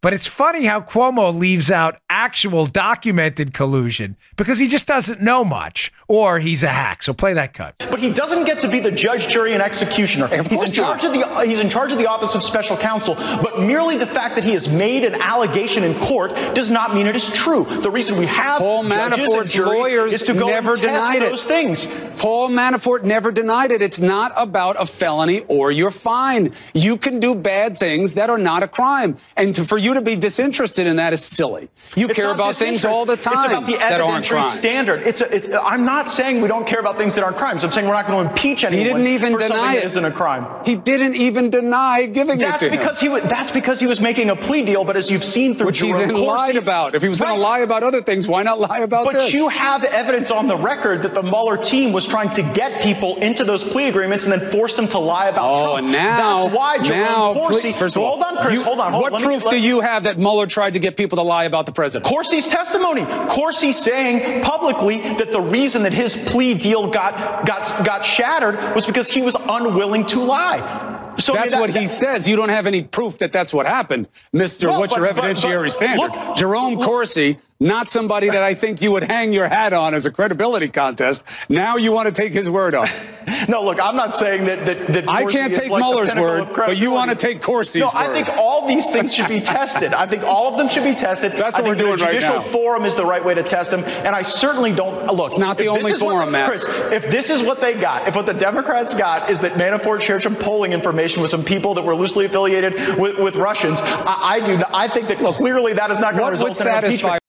[0.00, 5.44] but it's funny how Cuomo leaves out actual documented collusion because he just doesn't know
[5.44, 7.02] much or he's a hack.
[7.02, 7.74] So play that cut.
[7.78, 10.26] But he doesn't get to be the judge, jury, and executioner.
[10.44, 13.14] he's in charge of the he's in charge of the office of special counsel.
[13.14, 17.06] But merely the fact that he has made an allegation in court does not mean
[17.06, 17.64] it is true.
[17.82, 20.80] The reason we have Paul judges and Manafort's juries lawyers is to go never and
[20.80, 21.30] test denied it.
[21.30, 21.86] those things.
[22.18, 23.82] Paul Manafort never denied it.
[23.82, 26.52] It's not about a felony or you're fine.
[26.74, 29.16] You can do bad things that are not a crime.
[29.36, 31.68] And to, for you to be disinterested in that is silly.
[31.96, 35.02] You It's care about things all the time It's about the that evidentiary standard.
[35.06, 37.64] It's, a, it's I'm not saying we don't care about things that aren't crimes.
[37.64, 39.84] I'm saying we're not going to impeach He anyone didn't even for something deny it.
[39.84, 40.46] isn't a crime.
[40.64, 43.08] He didn't even deny giving That's it to because him.
[43.10, 44.84] he was, that's because he was making a plea deal.
[44.84, 46.94] But as you've seen through Which he Jerome then Corsi, lied about.
[46.94, 49.32] If he was going to lie about other things, why not lie about But this?
[49.32, 53.16] you have evidence on the record that the Mueller team was trying to get people
[53.16, 55.88] into those plea agreements and then force them to lie about Oh, Trump.
[55.92, 57.60] now, That's why Jerome now, Corsi.
[57.60, 58.54] please- first of all, hold on, Chris.
[58.58, 58.92] you- hold on.
[58.92, 61.44] Hold, what let me- do you have that Mueller tried to get people to lie
[61.44, 62.10] about the president?
[62.10, 63.04] Corsi's testimony.
[63.28, 68.86] Corsi saying publicly that the reason that his plea deal got got got shattered was
[68.86, 71.14] because he was unwilling to lie.
[71.18, 72.28] So I mean, That's that- what he says.
[72.28, 74.68] You don't have any proof that that's what happened, Mister.
[74.70, 76.12] What's your but- but- evidentiary but standard?
[76.12, 79.92] look- Jerome look- Corsi, not somebody that I think you would hang your hat on
[79.94, 81.24] as a credibility contest.
[81.48, 82.86] Now you want to take his word on.
[82.86, 82.92] it.
[83.46, 86.78] No, look, I'm not saying that that, that I can't take like Mueller's word, but
[86.78, 89.92] you want to take Corsi's No, I think all these things should be tested.
[89.92, 91.32] I think all of them should be tested.
[91.32, 92.40] That's I what we're doing the right judicial now.
[92.40, 95.32] forum is the right way to test them, and I certainly don't uh, look.
[95.32, 96.48] It's not the only forum, Matt.
[96.48, 100.00] Chris, if this is what they got, if what the Democrats got is that Manafort
[100.00, 104.16] shared some polling information with some people that were loosely affiliated with, with Russians, I,
[104.22, 104.62] I do.
[104.72, 107.22] I think that clearly that is not going to result in impeachment.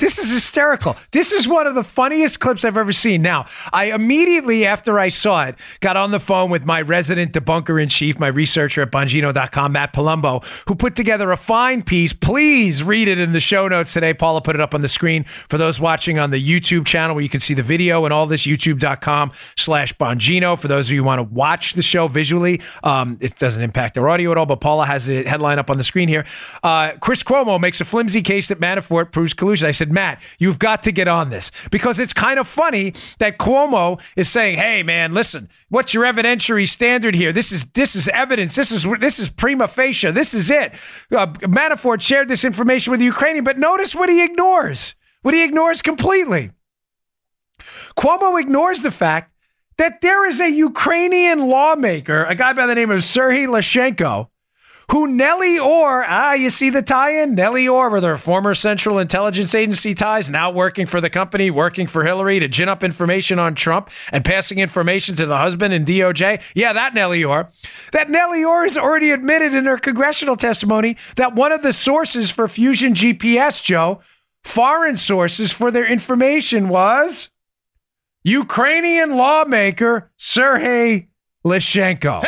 [0.00, 0.96] This is hysterical.
[1.10, 3.20] This is one of the funniest clips I've ever seen.
[3.20, 7.80] Now, I immediately after I saw it got on the phone with my resident debunker
[7.80, 12.14] in chief, my researcher at Bongino.com, Matt Palumbo, who put together a fine piece.
[12.14, 14.14] Please read it in the show notes today.
[14.14, 17.22] Paula put it up on the screen for those watching on the YouTube channel where
[17.22, 20.58] you can see the video and all this, youtube.com slash Bongino.
[20.58, 23.94] For those of you who want to watch the show visually, um, it doesn't impact
[23.94, 26.24] their audio at all, but Paula has the headline up on the screen here.
[26.62, 29.68] Uh, Chris Cuomo makes a flimsy case that Manafort proves collusion.
[29.68, 33.38] I said, Matt, you've got to get on this because it's kind of funny that
[33.38, 37.32] Cuomo is saying, "Hey, man, listen, what's your evidentiary standard here?
[37.32, 38.54] This is this is evidence.
[38.54, 40.10] This is this is prima facie.
[40.10, 40.72] This is it."
[41.10, 44.94] Uh, Manafort shared this information with the Ukrainian, but notice what he ignores.
[45.22, 46.50] What he ignores completely.
[47.96, 49.32] Cuomo ignores the fact
[49.76, 54.28] that there is a Ukrainian lawmaker, a guy by the name of Serhiy Leshchenko,
[54.90, 57.36] who Nellie Ohr, ah, you see the tie in?
[57.36, 61.86] Nellie Ohr, with her former Central Intelligence Agency ties, now working for the company, working
[61.86, 65.84] for Hillary to gin up information on Trump and passing information to the husband in
[65.84, 66.42] DOJ.
[66.54, 67.48] Yeah, that Nellie Ohr.
[67.92, 72.32] That Nellie Ohr has already admitted in her congressional testimony that one of the sources
[72.32, 74.00] for Fusion GPS, Joe,
[74.42, 77.30] foreign sources for their information was
[78.24, 81.08] Ukrainian lawmaker Sergei
[81.44, 82.22] Leshchenko,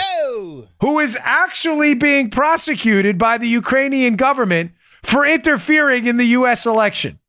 [0.82, 6.66] who is actually being prosecuted by the Ukrainian government for interfering in the U.S.
[6.66, 7.20] election.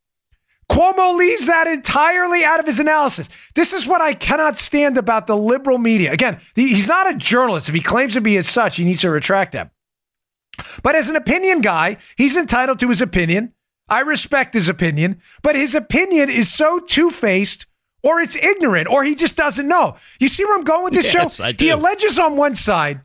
[0.69, 3.29] Cuomo leaves that entirely out of his analysis.
[3.53, 6.11] This is what I cannot stand about the liberal media.
[6.11, 7.69] Again, he's not a journalist.
[7.69, 9.69] If he claims to be as such, he needs to retract that.
[10.81, 13.53] But as an opinion guy, he's entitled to his opinion.
[13.87, 17.67] I respect his opinion, but his opinion is so two faced
[18.01, 19.95] or it's ignorant, or he just doesn't know.
[20.19, 21.43] You see where I'm going with this, yes, Joe?
[21.45, 21.65] I do.
[21.65, 23.01] He alleges on one side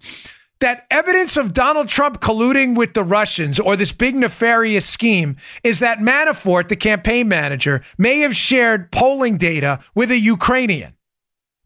[0.60, 5.80] that evidence of Donald Trump colluding with the Russians or this big nefarious scheme is
[5.80, 10.94] that Manafort, the campaign manager, may have shared polling data with a Ukrainian.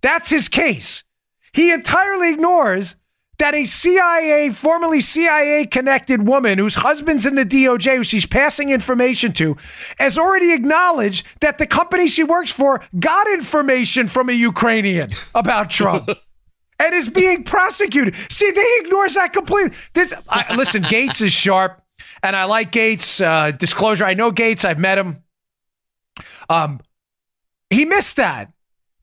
[0.03, 1.05] That's his case.
[1.53, 2.97] He entirely ignores
[3.39, 8.71] that a CIA, formerly CIA connected woman whose husband's in the DOJ, who she's passing
[8.71, 9.57] information to,
[9.99, 15.71] has already acknowledged that the company she works for got information from a Ukrainian about
[15.71, 16.11] Trump.
[16.83, 18.17] and is being prosecuted.
[18.31, 19.77] See, they ignores that completely.
[19.93, 21.83] This, I, listen, Gaetz is sharp,
[22.23, 23.25] and I like Gaetz.
[23.25, 24.65] Uh, disclosure: I know Gaetz.
[24.65, 25.23] I've met him.
[26.49, 26.81] Um,
[27.71, 28.53] he missed that.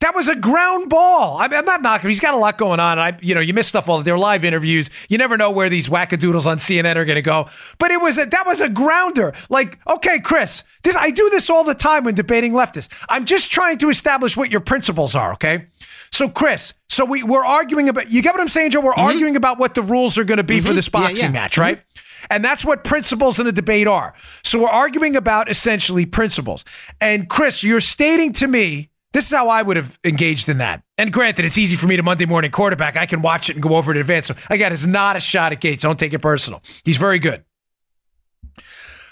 [0.00, 1.36] That was a ground ball.
[1.36, 2.08] I am not knocking.
[2.08, 2.98] He's got a lot going on.
[2.98, 4.02] I, you know, you miss stuff all.
[4.02, 4.88] They're live interviews.
[5.10, 7.48] You never know where these wackadoodles on CNN are going to go.
[7.78, 9.34] But it was a, that was a grounder.
[9.50, 12.88] Like, okay, Chris, this I do this all the time when debating leftists.
[13.10, 15.34] I'm just trying to establish what your principles are.
[15.34, 15.66] Okay,
[16.12, 18.10] so Chris, so we we're arguing about.
[18.10, 18.80] You get what I'm saying, Joe?
[18.80, 19.00] We're mm-hmm.
[19.00, 20.66] arguing about what the rules are going to be mm-hmm.
[20.66, 21.32] for this boxing yeah, yeah.
[21.32, 21.78] match, right?
[21.78, 22.26] Mm-hmm.
[22.30, 24.14] And that's what principles in a debate are.
[24.42, 26.64] So we're arguing about essentially principles.
[27.00, 30.82] And Chris, you're stating to me this is how I would have engaged in that.
[30.96, 32.96] And granted, it's easy for me to Monday morning quarterback.
[32.96, 34.26] I can watch it and go over it in advance.
[34.26, 35.80] So again, it's not a shot at Gaetz.
[35.80, 36.62] Don't take it personal.
[36.84, 37.44] He's very good.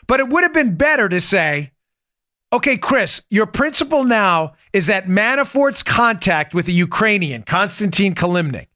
[0.07, 1.73] But it would have been better to say,
[2.53, 8.67] okay, Chris, your principle now is that Manafort's contact with the Ukrainian, Konstantin Kilimnik,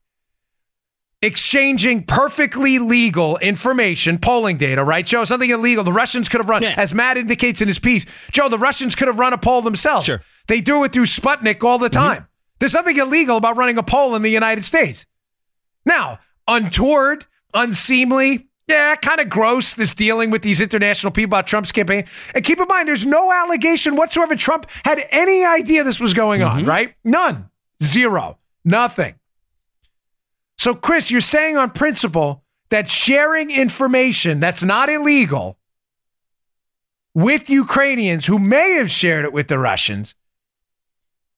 [1.21, 5.25] exchanging perfectly legal information, polling data, right, Joe?
[5.25, 5.85] Something illegal.
[5.85, 6.75] The Russians could have run, yeah.
[6.77, 10.07] as Matt indicates in his piece, Joe, the Russians could have run a poll themselves.
[10.07, 10.23] Sure.
[10.49, 11.95] They do it through Sputnik all the mm-hmm.
[11.95, 12.17] time.
[12.17, 12.27] Mm-hmm.
[12.59, 15.07] There's nothing illegal about running a poll in the United States.
[15.85, 21.73] Now, untoward, unseemly, yeah, kind of gross, this dealing with these international people about Trump's
[21.73, 22.05] campaign.
[22.35, 26.43] And keep in mind, there's no allegation whatsoever Trump had any idea this was going
[26.43, 26.69] on, mm-hmm.
[26.69, 26.95] right?
[27.05, 27.51] None.
[27.83, 28.39] Zero.
[28.65, 29.17] Nothing.
[30.57, 35.59] So, Chris, you're saying on principle that sharing information that's not illegal
[37.15, 40.15] with Ukrainians who may have shared it with the Russians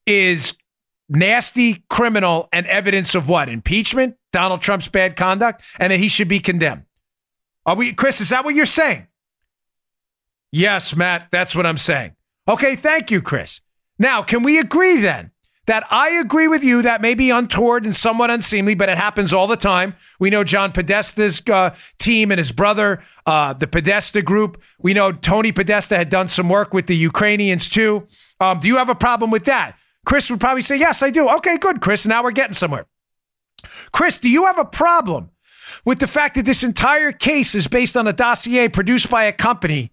[0.07, 0.57] is
[1.09, 3.49] nasty, criminal, and evidence of what?
[3.49, 6.85] Impeachment, Donald Trump's bad conduct, and that he should be condemned.
[7.67, 9.07] Are we, Chris, is that what you're saying?
[10.53, 12.15] Yes, Matt, that's what I'm saying.
[12.49, 13.61] Okay, thank you, Chris.
[13.99, 15.31] Now, can we agree then
[15.67, 19.33] that I agree with you that may be untoward and somewhat unseemly, but it happens
[19.33, 19.95] all the time.
[20.21, 24.63] We know John Podesta's uh, team and his brother, uh, the Podesta group.
[24.79, 28.07] We know Tony Podesta had done some work with the Ukrainians too.
[28.41, 29.79] Um, do you have a problem with that?
[30.05, 31.29] Chris would probably say, Yes, I do.
[31.37, 32.05] Okay, good, Chris.
[32.05, 32.87] Now we're getting somewhere.
[33.93, 35.31] Chris, do you have a problem
[35.85, 39.33] with the fact that this entire case is based on a dossier produced by a
[39.33, 39.91] company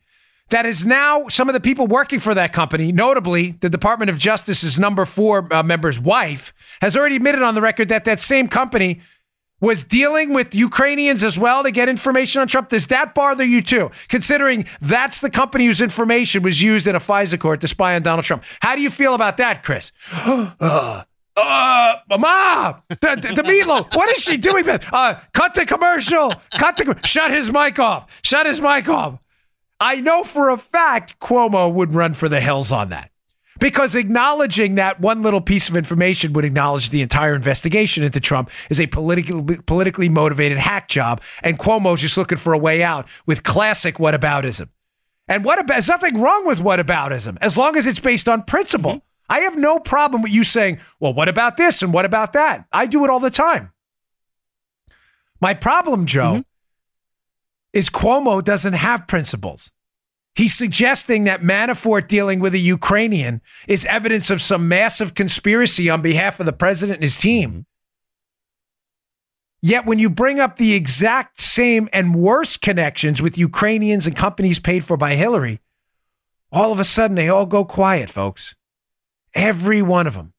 [0.50, 4.18] that is now some of the people working for that company, notably the Department of
[4.18, 8.48] Justice's number four uh, member's wife, has already admitted on the record that that same
[8.48, 9.02] company
[9.62, 12.70] was dealing with Ukrainians as well to get information on Trump.
[12.70, 13.92] Does that bother you too?
[14.10, 18.02] Considering that's the company whose information was used in a FISA court to spy on
[18.02, 18.44] Donald Trump.
[18.60, 19.92] How do you feel about that, Chris?
[20.26, 21.04] uh,
[21.38, 23.96] uh, Mama, the, the, the meatloaf.
[23.96, 24.68] What is she doing?
[24.68, 26.34] Uh, cut the commercial.
[26.52, 27.00] Cut the.
[27.06, 28.20] Shut his mic off.
[28.24, 29.20] Shut his mic off.
[29.80, 33.12] I know for a fact Cuomo would run for the hills on that
[33.62, 38.50] because acknowledging that one little piece of information would acknowledge the entire investigation into Trump
[38.70, 43.08] is a politically politically motivated hack job, and Cuomo's just looking for a way out
[43.26, 44.68] with classic whataboutism.
[45.28, 45.76] And what about?
[45.76, 48.92] There's nothing wrong with whataboutism as long as it's based on principle.
[48.92, 49.06] Mm-hmm.
[49.32, 52.66] I have no problem with you saying, "Well, what about this and what about that?"
[52.72, 53.72] I do it all the time.
[55.40, 56.42] My problem, Joe, mm-hmm.
[57.72, 59.72] is Cuomo doesn't have principles.
[60.36, 66.02] He's suggesting that Manafort dealing with a Ukrainian is evidence of some massive conspiracy on
[66.02, 67.66] behalf of the president and his team.
[69.62, 74.60] Yet when you bring up the exact same and worse connections with Ukrainians and companies
[74.60, 75.62] paid for by Hillary,
[76.52, 78.56] all of a sudden they all go quiet, folks.
[79.34, 80.34] Every one of them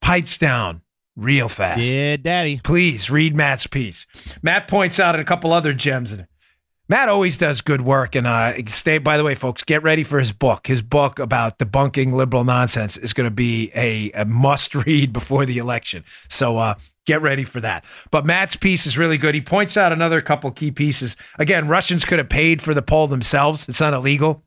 [0.00, 0.82] pipes down
[1.16, 1.80] real fast.
[1.82, 2.60] Yeah, daddy.
[2.62, 4.06] Please read Matt's piece.
[4.42, 6.26] Matt points out a couple other gems in it.
[6.88, 8.98] Matt always does good work, and uh, stay.
[8.98, 10.66] By the way, folks, get ready for his book.
[10.66, 15.46] His book about debunking liberal nonsense is going to be a, a must read before
[15.46, 16.04] the election.
[16.28, 16.74] So uh,
[17.06, 17.84] get ready for that.
[18.10, 19.34] But Matt's piece is really good.
[19.34, 21.16] He points out another couple key pieces.
[21.38, 23.68] Again, Russians could have paid for the poll themselves.
[23.68, 24.42] It's not illegal.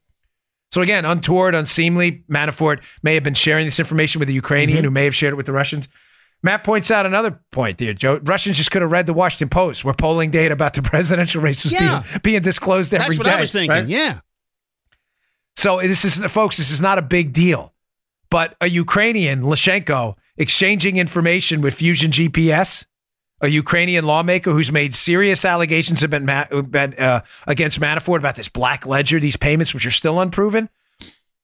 [0.72, 2.24] So again, untoward, unseemly.
[2.30, 4.86] Manafort may have been sharing this information with the Ukrainian, mm-hmm.
[4.86, 5.88] who may have shared it with the Russians.
[6.44, 8.20] Matt points out another point there, Joe.
[8.24, 11.64] Russians just could have read the Washington Post, where polling data about the presidential race
[11.64, 12.04] was Yeah.
[12.04, 13.30] being, being disclosed every That's day.
[13.32, 13.70] what I was thinking.
[13.72, 13.88] right?
[13.88, 14.20] Yeah.
[15.56, 17.74] So this is, folks, this is not a big deal.
[18.30, 22.86] But a Ukrainian, Leshchenko, exchanging information with Fusion GPS,
[23.42, 29.38] a Ukrainian lawmaker who's made serious allegations uh, against Manafort about this black ledger, these
[29.38, 30.70] payments, which are still unproven.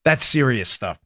[0.04, 1.00] That's serious stuff.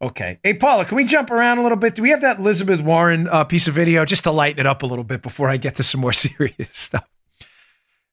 [0.00, 0.38] Okay.
[0.44, 1.96] Hey, Paula, can we jump around a little bit?
[1.96, 4.82] Do we have that Elizabeth Warren uh, piece of video just to lighten it up
[4.82, 7.08] a little bit before I get to some more serious stuff?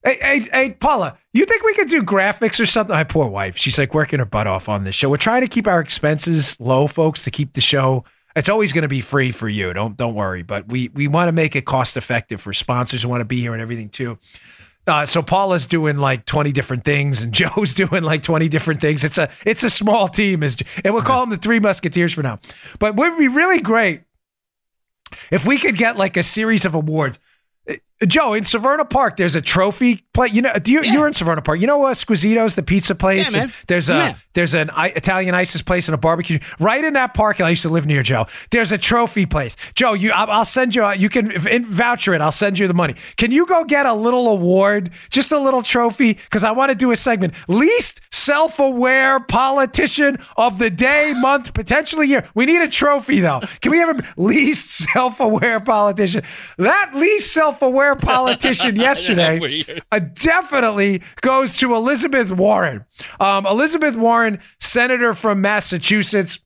[0.03, 2.95] Hey, hey, hey, Paula, you think we could do graphics or something?
[2.95, 3.57] My poor wife.
[3.57, 5.09] She's like working her butt off on this show.
[5.09, 8.03] We're trying to keep our expenses low, folks, to keep the show.
[8.35, 9.71] It's always going to be free for you.
[9.73, 10.43] Don't don't worry.
[10.43, 13.39] But we we want to make it cost effective for sponsors who want to be
[13.39, 14.17] here and everything too.
[14.87, 19.03] Uh, so Paula's doing like 20 different things and Joe's doing like 20 different things.
[19.03, 22.39] It's a it's a small team and we'll call them the three musketeers for now.
[22.79, 24.01] But would be really great
[25.31, 27.19] if we could get like a series of awards.
[28.05, 30.27] Joe, in Severna Park, there's a trophy play.
[30.27, 31.61] You know, do you, you're in Severna Park.
[31.61, 33.33] You know uh, Squisito's, the pizza place.
[33.33, 33.47] Yeah.
[33.67, 34.13] There's a Yeah.
[34.33, 37.39] there's an I- Italian ISIS place and a barbecue right in that park.
[37.39, 38.27] I used to live near Joe.
[38.51, 39.55] There's a trophy place.
[39.75, 40.85] Joe, you, I'll, I'll send you.
[40.93, 41.31] You can
[41.63, 42.19] voucher it.
[42.19, 42.95] I'll send you the money.
[43.15, 46.13] Can you go get a little award, just a little trophy?
[46.15, 47.33] Because I want to do a segment.
[47.47, 52.27] Least self-aware politician of the day, month, potentially year.
[52.33, 53.39] We need a trophy though.
[53.61, 56.23] Can we have a least self-aware politician?
[56.57, 62.85] That least self-aware politician yesterday uh, definitely goes to Elizabeth Warren.
[63.19, 66.39] Um, Elizabeth Warren, senator from Massachusetts,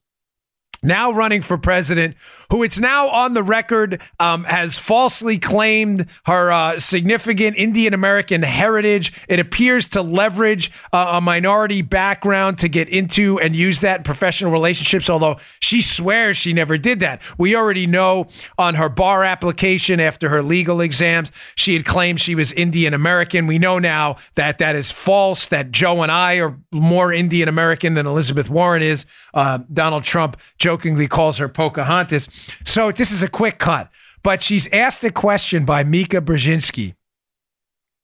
[0.84, 2.16] now running for president,
[2.50, 8.42] who it's now on the record um, has falsely claimed her uh, significant Indian American
[8.42, 9.14] heritage.
[9.28, 14.04] It appears to leverage uh, a minority background to get into and use that in
[14.04, 17.22] professional relationships, although she swears she never did that.
[17.38, 18.28] We already know
[18.58, 23.48] on her bar application after her legal exams, she had claimed she was Indian American.
[23.48, 27.94] We know now that that is false, that Joe and I are more Indian American
[27.94, 29.06] than Elizabeth Warren is.
[29.34, 32.28] Uh, Donald Trump jokingly calls her Pocahontas.
[32.64, 33.92] So this is a quick cut.
[34.24, 36.96] But she's asked a question by Mika Brzezinski.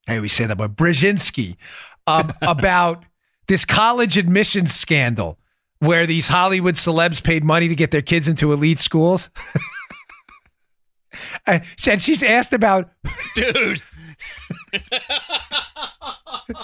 [0.07, 1.57] I always say that, but Brzezinski
[2.07, 3.03] um, about
[3.47, 5.39] this college admissions scandal
[5.79, 9.29] where these Hollywood celebs paid money to get their kids into elite schools.
[11.45, 12.89] and she's asked about
[13.35, 13.81] Dude.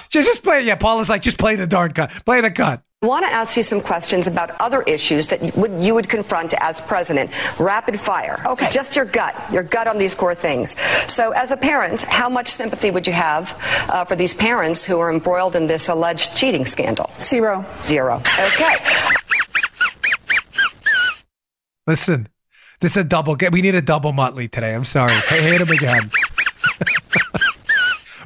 [0.10, 0.64] just, just play.
[0.64, 2.12] Yeah, Paul is like, just play the darn cut.
[2.26, 2.84] Play the cut.
[3.04, 6.08] I want to ask you some questions about other issues that you would, you would
[6.08, 7.32] confront as president.
[7.60, 8.40] Rapid fire.
[8.46, 8.66] Okay.
[8.66, 10.76] So just your gut, your gut on these core things.
[11.12, 13.58] So, as a parent, how much sympathy would you have
[13.90, 17.10] uh, for these parents who are embroiled in this alleged cheating scandal?
[17.18, 17.66] Zero.
[17.84, 18.22] Zero.
[18.40, 18.76] Okay.
[21.88, 22.30] Listen,
[22.82, 23.36] this is a double.
[23.52, 24.76] We need a double Muttley today.
[24.76, 25.16] I'm sorry.
[25.22, 26.12] Hey, hit him again.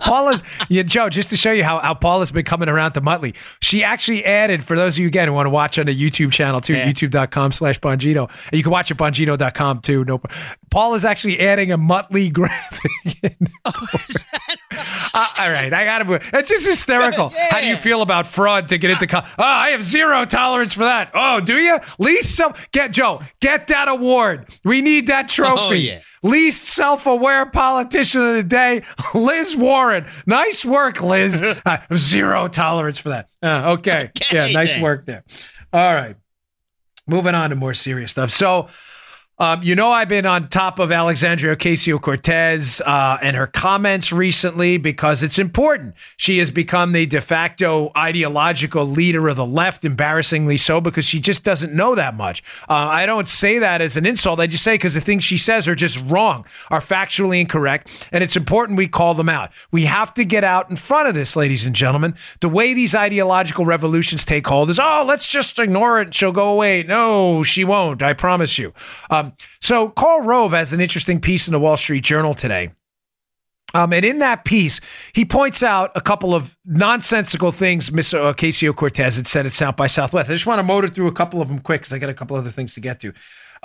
[0.06, 3.36] Paula's, yeah, Joe, just to show you how, how Paula's been coming around to Muttley.
[3.62, 6.32] She actually added, for those of you again who want to watch on the YouTube
[6.32, 6.90] channel too, Yeah.
[6.92, 8.30] youtube.com slash Bongino.
[8.52, 10.06] And you can watch at Bongino.com too.
[10.06, 10.22] No,
[10.70, 12.92] Paula's actually adding a Muttley graphic.
[13.24, 13.48] in.
[15.14, 16.38] Uh, all right, I got to.
[16.38, 17.32] It's just hysterical.
[17.50, 19.08] How do you feel about fraud to get into?
[19.08, 21.12] Co- oh, I have zero tolerance for that.
[21.14, 21.78] Oh, do you?
[22.00, 22.54] Least some.
[22.74, 23.22] Get Joe.
[23.40, 24.48] Get that award.
[24.66, 25.62] We need that trophy.
[25.62, 26.00] Oh, yeah.
[26.26, 28.82] Least self-aware politician of the day,
[29.14, 30.08] Liz Warren.
[30.26, 31.44] Nice work, Liz.
[31.66, 33.30] Uh, zero tolerance for that.
[33.42, 34.12] Uh, okay.
[34.32, 35.24] Yeah, nice work there.
[35.72, 36.16] All right.
[37.08, 38.32] Moving on to more serious stuff.
[38.32, 38.68] So,
[39.38, 44.14] um, you know, I've been on top of Alexandria Ocasio Cortez uh, and her comments
[44.14, 45.96] recently because it's important.
[46.16, 51.20] She has become the de facto ideological leader of the left, embarrassingly so, because she
[51.20, 52.44] just doesn't know that much.
[52.70, 54.40] Uh, I don't say that as an insult.
[54.40, 58.24] I just say because the things she says are just wrong, are factually incorrect, and
[58.24, 59.52] it's important we call them out.
[59.70, 62.16] We have to get out in front of this, ladies and gentlemen.
[62.40, 66.14] The way these ideological revolutions take hold is, oh, let's just ignore it.
[66.14, 66.84] She'll go away.
[66.84, 68.02] No, she won't.
[68.02, 68.74] I promise you.
[69.10, 69.25] Um,
[69.62, 72.72] so Karl Rove has an interesting piece in the Wall Street Journal today
[73.74, 74.80] Um, and in that piece,
[75.14, 78.34] he points out a couple of nonsensical things Mr.
[78.34, 80.30] Ocasio Cortez had said at South by Southwest.
[80.30, 82.14] I just want to motor through a couple of them quick because I got a
[82.14, 83.12] couple other things to get to.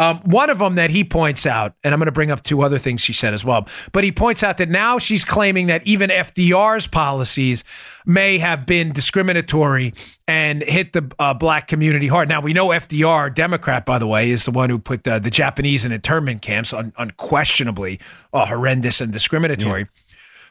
[0.00, 2.62] Um, one of them that he points out, and I'm going to bring up two
[2.62, 5.86] other things she said as well, but he points out that now she's claiming that
[5.86, 7.64] even FDR's policies
[8.06, 9.92] may have been discriminatory
[10.26, 12.30] and hit the uh, black community hard.
[12.30, 15.28] Now, we know FDR, Democrat, by the way, is the one who put the, the
[15.30, 18.00] Japanese in internment camps, un- unquestionably
[18.32, 19.82] uh, horrendous and discriminatory.
[19.82, 19.86] Yeah.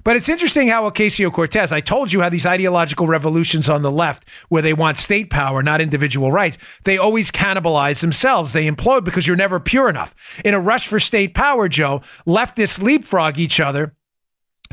[0.04, 3.92] But it's interesting how Ocasio Cortez, I told you how these ideological revolutions on the
[3.92, 8.54] left, where they want state power, not individual rights, they always cannibalize themselves.
[8.54, 10.40] They implode because you're never pure enough.
[10.46, 13.96] In a rush for state power, Joe, leftists leapfrog each other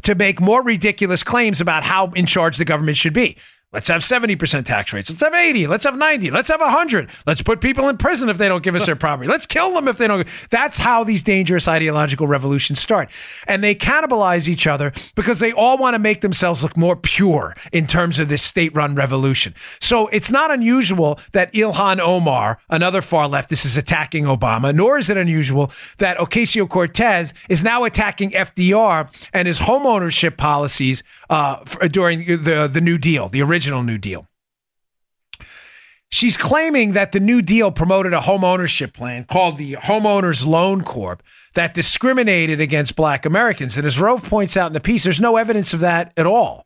[0.03, 3.37] to make more ridiculous claims about how in charge the government should be.
[3.73, 5.11] Let's have 70% tax rates.
[5.11, 5.67] Let's have 80.
[5.67, 6.31] Let's have 90.
[6.31, 7.11] Let's have 100.
[7.27, 9.29] Let's put people in prison if they don't give us their property.
[9.29, 10.27] Let's kill them if they don't.
[10.51, 13.11] That's how these dangerous ideological revolutions start.
[13.49, 17.55] And they cannibalize each other because they all want to make themselves look more pure
[17.73, 19.53] in terms of this state run revolution.
[19.81, 25.11] So it's not unusual that Ilhan Omar, another far leftist, is attacking Obama, nor is
[25.11, 31.57] it unusual that Ocasio Cortez is now attacking FDR and his homeownership policies uh,
[31.91, 34.27] during the, the New Deal, the original original New Deal.
[36.11, 40.85] She's claiming that the New Deal promoted a home ownership plan called the Homeowners Loan
[40.85, 41.23] Corp
[41.55, 43.79] that discriminated against black Americans.
[43.79, 46.66] And as Rove points out in the piece, there's no evidence of that at all.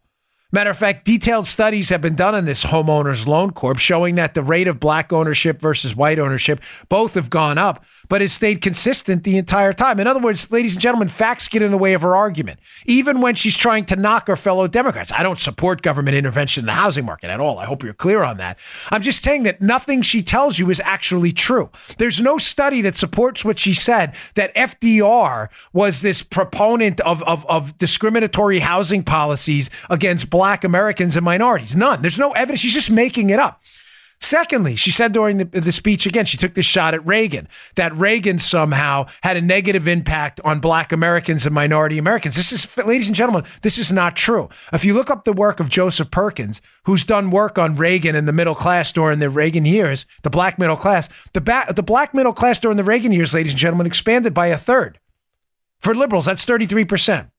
[0.52, 4.34] Matter of fact, detailed studies have been done on this homeowners loan corp showing that
[4.34, 8.60] the rate of black ownership versus white ownership both have gone up, but has stayed
[8.60, 10.00] consistent the entire time.
[10.00, 13.20] In other words, ladies and gentlemen, facts get in the way of her argument, even
[13.20, 15.12] when she's trying to knock her fellow Democrats.
[15.12, 17.60] I don't support government intervention in the housing market at all.
[17.60, 18.58] I hope you're clear on that.
[18.90, 21.70] I'm just saying that nothing she tells you is actually true.
[21.98, 27.46] There's no study that supports what she said that FDR was this proponent of, of,
[27.46, 31.76] of discriminatory housing policies against black black Americans and minorities.
[31.76, 32.00] None.
[32.00, 32.60] There's no evidence.
[32.60, 33.60] She's just making it up.
[34.20, 37.94] Secondly, she said during the, the, speech again, she took this shot at Reagan, that
[37.94, 42.36] Reagan somehow had a negative impact on black Americans and minority Americans.
[42.36, 44.48] This is, ladies and gentlemen, this is not true.
[44.72, 48.26] If you look up the work of Joseph Perkins, who's done work on Reagan and
[48.26, 52.14] the middle class during the Reagan years, the black middle class, the, ba- the black
[52.14, 54.98] middle class during the Reagan years, ladies and gentlemen, expanded by a third.
[55.80, 57.30] For liberals, that's 33%.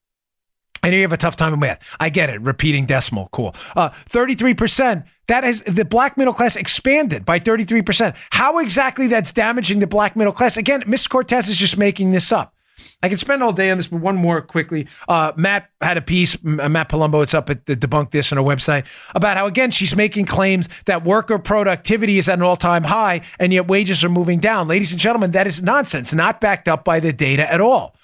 [0.83, 1.95] I know you have a tough time with math.
[1.99, 2.41] I get it.
[2.41, 3.55] Repeating decimal, cool.
[3.75, 8.15] Uh, 33%, that is the black middle class expanded by 33%.
[8.31, 10.57] How exactly that's damaging the black middle class?
[10.57, 11.09] Again, Mr.
[11.09, 12.55] Cortez is just making this up.
[13.03, 14.87] I can spend all day on this, but one more quickly.
[15.07, 18.37] Uh, Matt had a piece, uh, Matt Palumbo, it's up at the Debunk This on
[18.37, 22.55] her website, about how, again, she's making claims that worker productivity is at an all
[22.55, 24.67] time high and yet wages are moving down.
[24.67, 27.95] Ladies and gentlemen, that is nonsense, not backed up by the data at all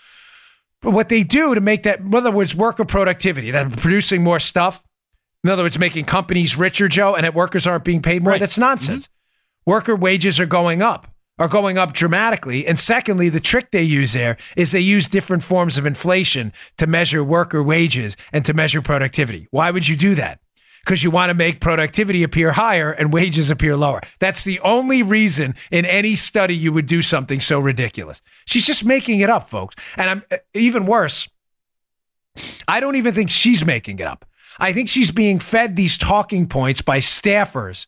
[0.82, 4.84] what they do to make that, in other words, worker productivity, that producing more stuff.
[5.44, 8.32] In other words, making companies richer, Joe, and that workers aren't being paid more.
[8.32, 8.40] Right.
[8.40, 9.08] That's nonsense.
[9.08, 9.72] Mm-hmm.
[9.72, 11.08] Worker wages are going up,
[11.40, 12.66] are going up dramatically.
[12.66, 16.88] And secondly, the trick they use there is they use different forms of inflation to
[16.88, 19.48] measure worker wages and to measure productivity.
[19.52, 20.40] Why would you do that?
[20.88, 24.00] Because you want to make productivity appear higher and wages appear lower.
[24.20, 28.22] That's the only reason in any study you would do something so ridiculous.
[28.46, 29.76] She's just making it up, folks.
[29.98, 30.24] And I'm
[30.54, 31.28] even worse.
[32.70, 34.26] I don't even think she's making it up.
[34.60, 37.86] I think she's being fed these talking points by staffers.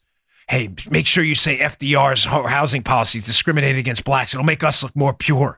[0.50, 4.34] Hey, make sure you say FDR's housing policies discriminated against blacks.
[4.34, 5.58] It'll make us look more pure.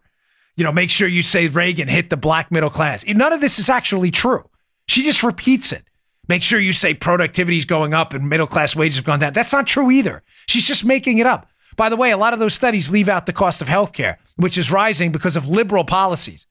[0.55, 3.03] You know, make sure you say Reagan hit the black middle class.
[3.07, 4.47] None of this is actually true.
[4.87, 5.85] She just repeats it.
[6.31, 9.33] Make sure you say productivity is going up and middle class wages have gone down.
[9.33, 10.23] That's not true either.
[10.47, 11.49] She's just making it up.
[11.75, 14.57] By the way, a lot of those studies leave out the cost of healthcare, which
[14.57, 16.47] is rising because of liberal policies.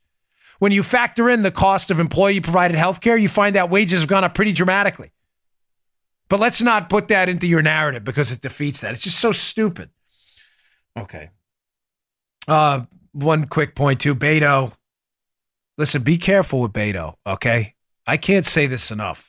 [0.58, 4.08] When you factor in the cost of employee provided healthcare, you find that wages have
[4.10, 5.12] gone up pretty dramatically.
[6.28, 8.92] But let's not put that into your narrative because it defeats that.
[8.92, 9.88] It's just so stupid.
[10.94, 11.30] Okay.
[12.46, 14.74] Uh, one quick point too, Beto.
[15.78, 17.76] Listen, be careful with Beto, okay?
[18.06, 19.28] I can't say this enough.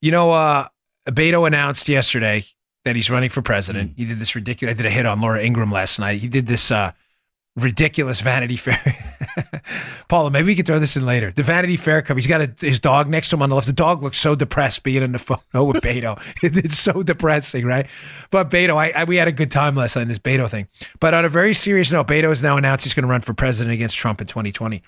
[0.00, 0.68] You know, uh,
[1.06, 2.44] Beto announced yesterday
[2.84, 3.92] that he's running for president.
[3.92, 3.96] Mm.
[3.96, 4.74] He did this ridiculous.
[4.74, 6.20] I did a hit on Laura Ingraham last night.
[6.20, 6.92] He did this uh,
[7.56, 8.80] ridiculous Vanity Fair.
[10.08, 11.30] Paula, maybe we can throw this in later.
[11.30, 12.18] The Vanity Fair cover.
[12.18, 13.66] He's got a, his dog next to him on the left.
[13.66, 16.20] The dog looks so depressed being in the photo with Beto.
[16.42, 17.86] it's so depressing, right?
[18.30, 20.68] But Beto, I, I, we had a good time last night in this Beto thing.
[21.00, 23.34] But on a very serious note, Beto has now announced he's going to run for
[23.34, 24.82] president against Trump in 2020.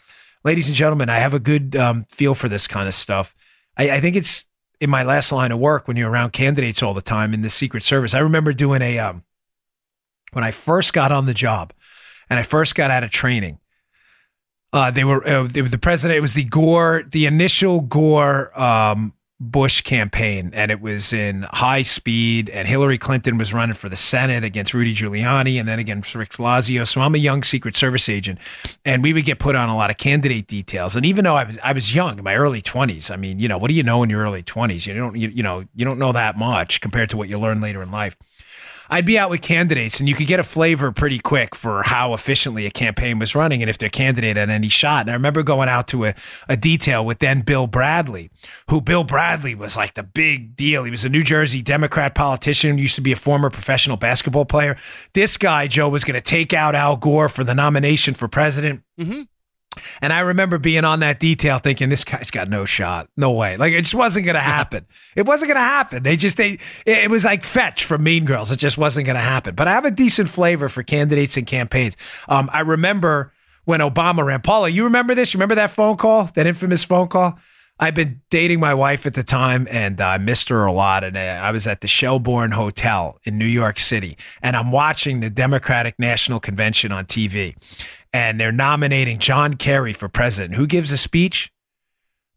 [0.45, 3.35] Ladies and gentlemen, I have a good um, feel for this kind of stuff.
[3.77, 4.47] I, I think it's
[4.83, 7.49] in my last line of work when you're around candidates all the time in the
[7.49, 8.15] Secret Service.
[8.15, 9.23] I remember doing a um,
[10.33, 11.73] when I first got on the job
[12.29, 13.61] and I first got out of training.
[14.73, 16.19] Uh, they were uh, they were the president.
[16.19, 19.13] It was the Gore, the initial Gore um,
[19.43, 22.49] Bush campaign, and it was in high speed.
[22.49, 26.31] And Hillary Clinton was running for the Senate against Rudy Giuliani, and then against Rick
[26.33, 26.87] Lazio.
[26.87, 28.39] So I'm a young Secret Service agent,
[28.85, 30.95] and we would get put on a lot of candidate details.
[30.95, 33.49] And even though I was I was young, in my early 20s, I mean, you
[33.49, 34.87] know, what do you know in your early 20s?
[34.87, 37.61] You don't you, you know you don't know that much compared to what you learn
[37.61, 38.17] later in life.
[38.91, 42.15] I'd be out with candidates and you could get a flavor pretty quick for how
[42.15, 45.03] efficiently a campaign was running and if their candidate had any shot.
[45.03, 46.15] And I remember going out to a,
[46.49, 48.31] a detail with then Bill Bradley,
[48.69, 50.85] who Bill Bradley was like the big deal.
[50.85, 54.77] He was a New Jersey Democrat politician, used to be a former professional basketball player.
[55.15, 58.83] This guy, Joe, was going to take out Al Gore for the nomination for president.
[58.99, 59.23] Mm-hmm.
[60.01, 63.09] And I remember being on that detail thinking this guy's got no shot.
[63.17, 63.57] No way.
[63.57, 64.87] Like it just wasn't going to happen.
[65.17, 66.03] it wasn't going to happen.
[66.03, 68.51] They just they it was like fetch from Mean Girls.
[68.51, 69.55] It just wasn't going to happen.
[69.55, 71.97] But I have a decent flavor for candidates and campaigns.
[72.29, 73.33] Um, I remember
[73.65, 74.43] when Obama ran.
[74.43, 75.33] Paula, you remember this?
[75.33, 76.25] You remember that phone call?
[76.35, 77.39] That infamous phone call?
[77.79, 81.03] I've been dating my wife at the time and I missed her a lot.
[81.03, 85.19] And uh, I was at the Shelburne Hotel in New York City and I'm watching
[85.19, 87.57] the Democratic National Convention on TV
[88.13, 90.55] and they're nominating John Kerry for president.
[90.55, 91.53] Who gives a speech?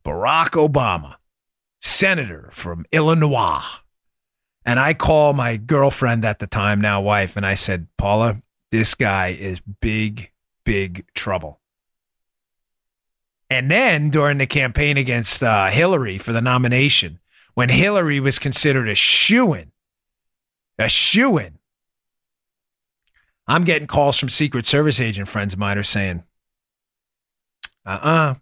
[0.03, 1.15] Barack Obama,
[1.81, 3.81] senator from Illinois.
[4.65, 8.95] And I call my girlfriend at the time, now wife, and I said, Paula, this
[8.95, 10.31] guy is big,
[10.63, 11.59] big trouble.
[13.49, 17.19] And then during the campaign against uh, Hillary for the nomination,
[17.53, 19.71] when Hillary was considered a shoo in,
[20.79, 21.59] a shoo in,
[23.47, 26.23] I'm getting calls from Secret Service agent friends of mine are saying,
[27.85, 28.09] uh uh-uh.
[28.09, 28.35] uh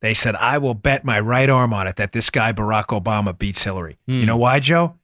[0.00, 3.36] They said, I will bet my right arm on it that this guy, Barack Obama,
[3.36, 3.98] beats Hillary.
[4.08, 4.14] Mm.
[4.14, 4.26] You hmm.
[4.26, 4.98] know why, Joe?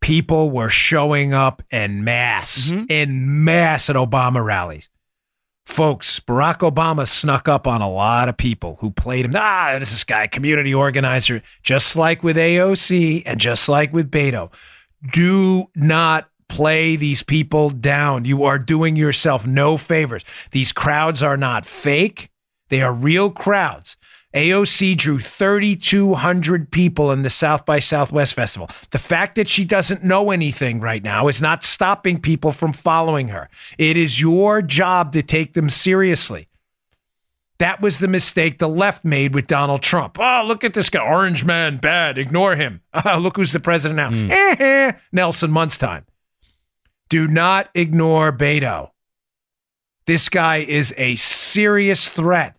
[0.00, 2.84] People were showing up en masse, mm-hmm.
[2.88, 4.90] en masse at Obama rallies.
[5.66, 9.32] Folks, Barack Obama snuck up on a lot of people who played him.
[9.34, 14.10] Ah, this is this guy, community organizer, just like with AOC and just like with
[14.10, 14.50] Beto.
[15.12, 18.24] Do not play these people down.
[18.24, 20.24] You are doing yourself no favors.
[20.50, 22.30] These crowds are not fake,
[22.68, 23.96] they are real crowds.
[24.34, 28.68] AOC drew 3,200 people in the South by Southwest Festival.
[28.90, 33.28] The fact that she doesn't know anything right now is not stopping people from following
[33.28, 33.48] her.
[33.78, 36.48] It is your job to take them seriously.
[37.58, 40.18] That was the mistake the left made with Donald Trump.
[40.20, 42.82] Oh, look at this guy, orange man, bad, ignore him.
[42.92, 44.10] Oh, look who's the president now.
[44.10, 44.30] Mm.
[44.30, 46.04] Eh, Nelson Muntz time.
[47.08, 48.90] Do not ignore Beto.
[50.06, 52.56] This guy is a serious threat.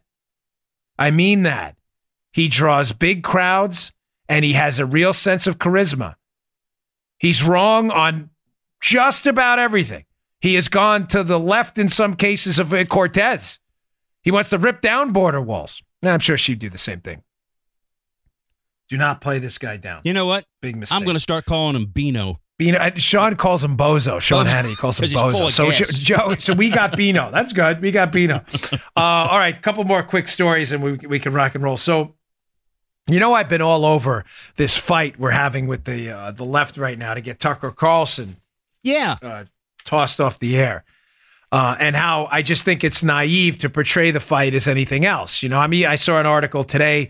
[0.97, 1.75] I mean that.
[2.31, 3.91] He draws big crowds
[4.27, 6.15] and he has a real sense of charisma.
[7.17, 8.29] He's wrong on
[8.79, 10.05] just about everything.
[10.41, 13.59] He has gone to the left in some cases of Cortez.
[14.21, 15.81] He wants to rip down border walls.
[16.01, 17.23] Now, I'm sure she'd do the same thing.
[18.87, 20.01] Do not play this guy down.
[20.03, 20.45] You know what?
[20.61, 20.95] Big mistake.
[20.95, 22.39] I'm going to start calling him Bino.
[22.59, 22.77] Bino.
[22.77, 24.19] Uh, Sean calls him Bozo.
[24.19, 24.49] Sean Bozo.
[24.49, 25.49] Hannity calls him Bozo.
[25.49, 26.35] So Joe.
[26.37, 27.31] So we got Bino.
[27.33, 27.81] That's good.
[27.81, 28.35] We got Bino.
[28.35, 31.77] Uh, all right, couple more quick stories, and we we can rock and roll.
[31.77, 32.13] So.
[33.07, 34.23] You know, I've been all over
[34.55, 38.35] this fight we're having with the uh, the left right now to get Tucker Carlson,
[38.83, 39.45] yeah, uh,
[39.83, 40.83] tossed off the air,
[41.51, 45.41] uh, and how I just think it's naive to portray the fight as anything else.
[45.41, 47.09] You know, I mean, I saw an article today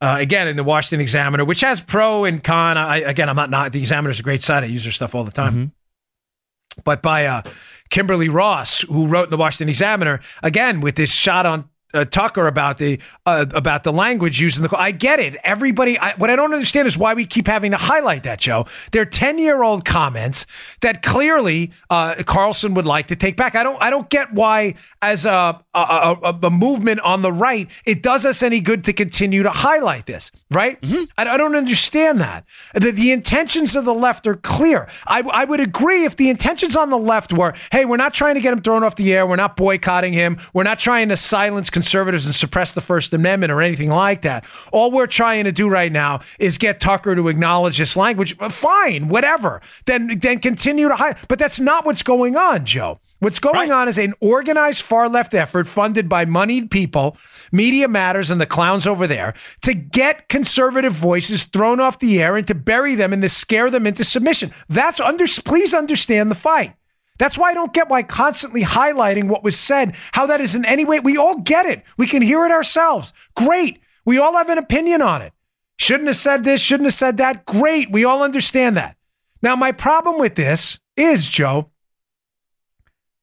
[0.00, 2.76] uh, again, in the Washington Examiner, which has pro and con.
[2.76, 4.62] I, again, I'm not not the Examiner's a great site.
[4.62, 5.52] I use their stuff all the time.
[5.52, 6.82] Mm-hmm.
[6.84, 7.42] But by uh,
[7.88, 12.46] Kimberly Ross, who wrote in the Washington Examiner, again with this shot on uh, Tucker
[12.46, 14.76] about the uh, about the language used in the.
[14.76, 15.36] I get it.
[15.42, 15.98] Everybody.
[15.98, 18.66] I, what I don't understand is why we keep having to highlight that, Joe.
[18.92, 20.46] They're ten year old comments
[20.80, 23.54] that clearly uh, Carlson would like to take back.
[23.54, 23.80] I don't.
[23.82, 28.24] I don't get why, as a, a, a, a movement on the right, it does
[28.24, 30.30] us any good to continue to highlight this.
[30.50, 30.80] Right?
[30.80, 31.04] Mm-hmm.
[31.18, 32.44] I, I, don't understand that.
[32.72, 34.88] The, the intentions of the left are clear.
[35.04, 38.36] I, I would agree if the intentions on the left were, hey, we're not trying
[38.36, 39.26] to get him thrown off the air.
[39.26, 40.38] We're not boycotting him.
[40.52, 44.44] We're not trying to silence conservatives and suppress the First Amendment or anything like that.
[44.72, 48.36] All we're trying to do right now is get Tucker to acknowledge this language.
[48.40, 49.62] Uh, fine, whatever.
[49.84, 51.16] Then then continue to hide.
[51.28, 52.98] But that's not what's going on, Joe.
[53.20, 53.82] What's going right.
[53.82, 57.16] on is an organized far left effort funded by moneyed people,
[57.52, 62.36] Media Matters, and the clowns over there to get conservative voices thrown off the air
[62.36, 64.50] and to bury them and to scare them into submission.
[64.68, 65.26] That's under.
[65.44, 66.74] Please understand the fight.
[67.18, 70.64] That's why I don't get why constantly highlighting what was said, how that is in
[70.64, 71.00] any way.
[71.00, 71.82] We all get it.
[71.96, 73.12] We can hear it ourselves.
[73.34, 73.80] Great.
[74.04, 75.32] We all have an opinion on it.
[75.78, 77.44] Shouldn't have said this, shouldn't have said that.
[77.44, 77.90] Great.
[77.90, 78.96] We all understand that.
[79.42, 81.70] Now, my problem with this is, Joe,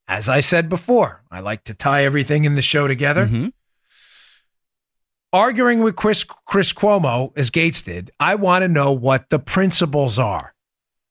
[0.06, 3.26] as I said before, I like to tie everything in the show together.
[3.26, 3.52] Mhm.
[5.32, 10.18] Arguing with Chris, Chris Cuomo, as Gaetz did, I want to know what the principles
[10.18, 10.53] are.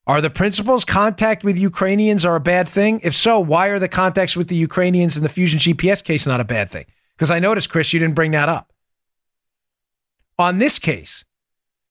[0.05, 2.99] Are the principles contact with Ukrainians are a bad thing?
[3.03, 6.41] If so, why are the contacts with the Ukrainians in the Fusion GPS case not
[6.41, 6.85] a bad thing?
[7.15, 8.73] Because I noticed, Chris, you didn't bring that up.
[10.37, 11.23] On this case,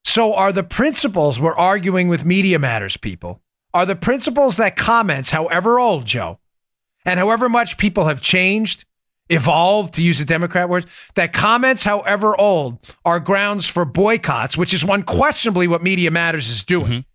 [0.05, 3.41] so are the principles we're arguing with Media Matters people,
[3.73, 6.39] are the principles that comments, however old, Joe,
[7.07, 8.85] and however much people have changed,
[9.31, 14.75] evolved, to use the Democrat words, that comments, however old, are grounds for boycotts, which
[14.75, 16.87] is unquestionably what Media Matters is doing.
[16.87, 17.12] Mm-hmm.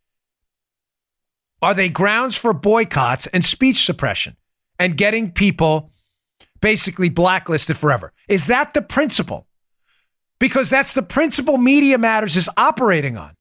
[1.62, 4.38] Are they grounds for boycotts and speech suppression
[4.78, 5.92] and getting people
[6.62, 8.14] basically blacklisted forever?
[8.28, 9.48] Is that the principle?
[10.40, 13.34] Because that's the principle Media Matters is operating on.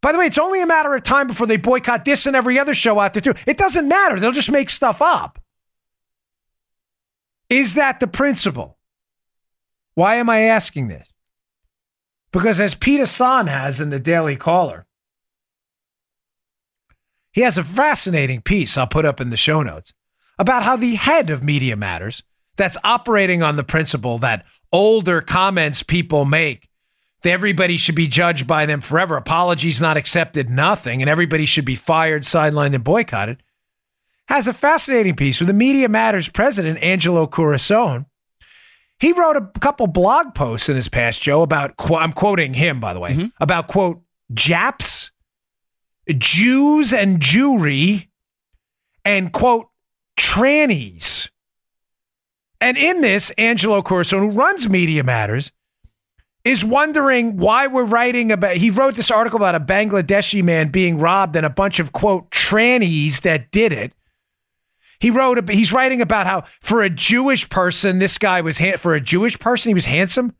[0.00, 2.58] By the way, it's only a matter of time before they boycott this and every
[2.58, 3.34] other show out there, too.
[3.46, 4.18] It doesn't matter.
[4.18, 5.38] They'll just make stuff up.
[7.50, 8.78] Is that the principle?
[9.94, 11.12] Why am I asking this?
[12.32, 14.86] Because as Peter Hasson has in the Daily Caller,
[17.32, 19.92] he has a fascinating piece I'll put up in the show notes
[20.38, 22.22] about how the head of Media Matters,
[22.56, 26.68] that's operating on the principle that older comments people make,
[27.22, 31.64] that everybody should be judged by them forever, apologies not accepted, nothing, and everybody should
[31.64, 33.42] be fired, sidelined, and boycotted,
[34.28, 38.06] has a fascinating piece with the Media Matters president, Angelo Carusone.
[38.98, 42.94] He wrote a couple blog posts in his past, Joe, about, I'm quoting him, by
[42.94, 43.26] the way, mm-hmm.
[43.40, 44.02] about, quote,
[44.32, 45.09] Japs,
[46.08, 48.08] Jews and Jewry,
[49.04, 49.68] and, quote,
[50.18, 51.30] trannies.
[52.60, 55.50] And in this, Angelo Carusone, who runs Media Matters,
[56.44, 58.56] is wondering why we're writing about.
[58.56, 62.30] He wrote this article about a Bangladeshi man being robbed and a bunch of quote
[62.30, 63.92] trannies that did it.
[65.00, 65.38] He wrote.
[65.38, 69.00] a- He's writing about how for a Jewish person, this guy was ha- for a
[69.00, 70.34] Jewish person, he was handsome.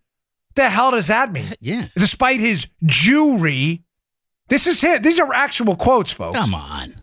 [0.55, 1.47] The hell does that mean?
[1.61, 1.85] Yeah.
[1.97, 3.83] Despite his Jewry,
[4.51, 5.01] this is him.
[5.01, 6.95] These are actual quotes, folks Come on.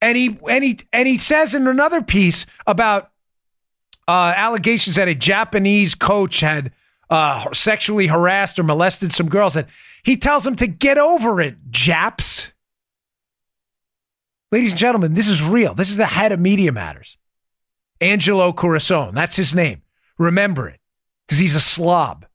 [0.00, 3.10] and he and he and he says in another piece about
[4.08, 6.72] uh, allegations that a Japanese coach had
[7.10, 9.54] uh, sexually harassed or molested some girls.
[9.54, 9.68] That
[10.04, 12.52] he tells them to get over it, Japs.
[14.52, 15.74] Ladies and gentlemen, this is real.
[15.74, 17.18] This is the head of Media Matters,
[18.00, 19.12] Angelo Carusone.
[19.14, 19.82] That's his name.
[20.18, 20.78] Remember it,
[21.26, 22.26] because he's a slob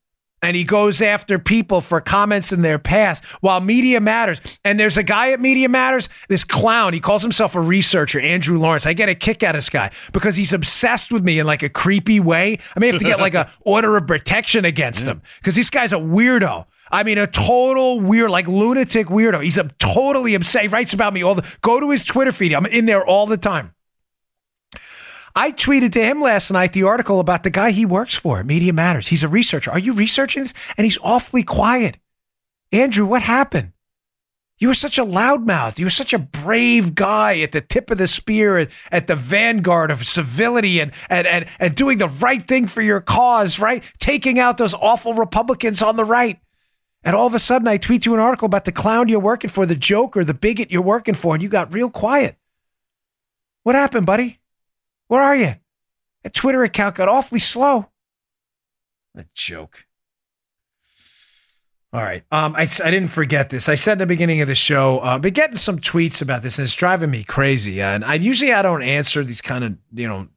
[0.41, 4.41] and he goes after people for comments in their past while media matters.
[4.65, 8.57] And there's a guy at Media Matters, this clown, he calls himself a researcher, Andrew
[8.57, 8.85] Lawrence.
[8.85, 11.63] I get a kick out of this guy because he's obsessed with me in like
[11.63, 12.57] a creepy way.
[12.75, 15.93] I may have to get like a order of protection against him because this guy's
[15.93, 16.65] a weirdo.
[16.91, 19.43] I mean, a total weird, like lunatic weirdo.
[19.43, 20.63] He's a totally obsessed.
[20.63, 21.57] He writes about me all the.
[21.61, 22.53] Go to his Twitter feed.
[22.53, 23.73] I'm in there all the time.
[25.35, 28.73] I tweeted to him last night the article about the guy he works for, Media
[28.73, 29.07] Matters.
[29.07, 29.71] He's a researcher.
[29.71, 30.53] Are you researching this?
[30.77, 31.97] And he's awfully quiet.
[32.71, 33.73] Andrew, what happened?
[34.59, 35.79] You were such a loudmouth.
[35.79, 39.15] You were such a brave guy at the tip of the spear, at, at the
[39.15, 43.83] vanguard of civility and, and, and, and doing the right thing for your cause, right?
[43.97, 46.39] Taking out those awful Republicans on the right.
[47.03, 49.49] And all of a sudden, I tweet you an article about the clown you're working
[49.49, 52.35] for, the joker, the bigot you're working for, and you got real quiet.
[53.63, 54.40] What happened, buddy?
[55.11, 55.55] Where are you?
[56.23, 57.89] That Twitter account got awfully slow.
[59.17, 59.85] A joke.
[61.91, 62.23] All right.
[62.31, 63.67] Um, I, I didn't forget this.
[63.67, 66.57] I said in the beginning of the show, uh, been getting some tweets about this,
[66.57, 67.81] and it's driving me crazy.
[67.81, 70.29] And I usually I don't answer these kind of you know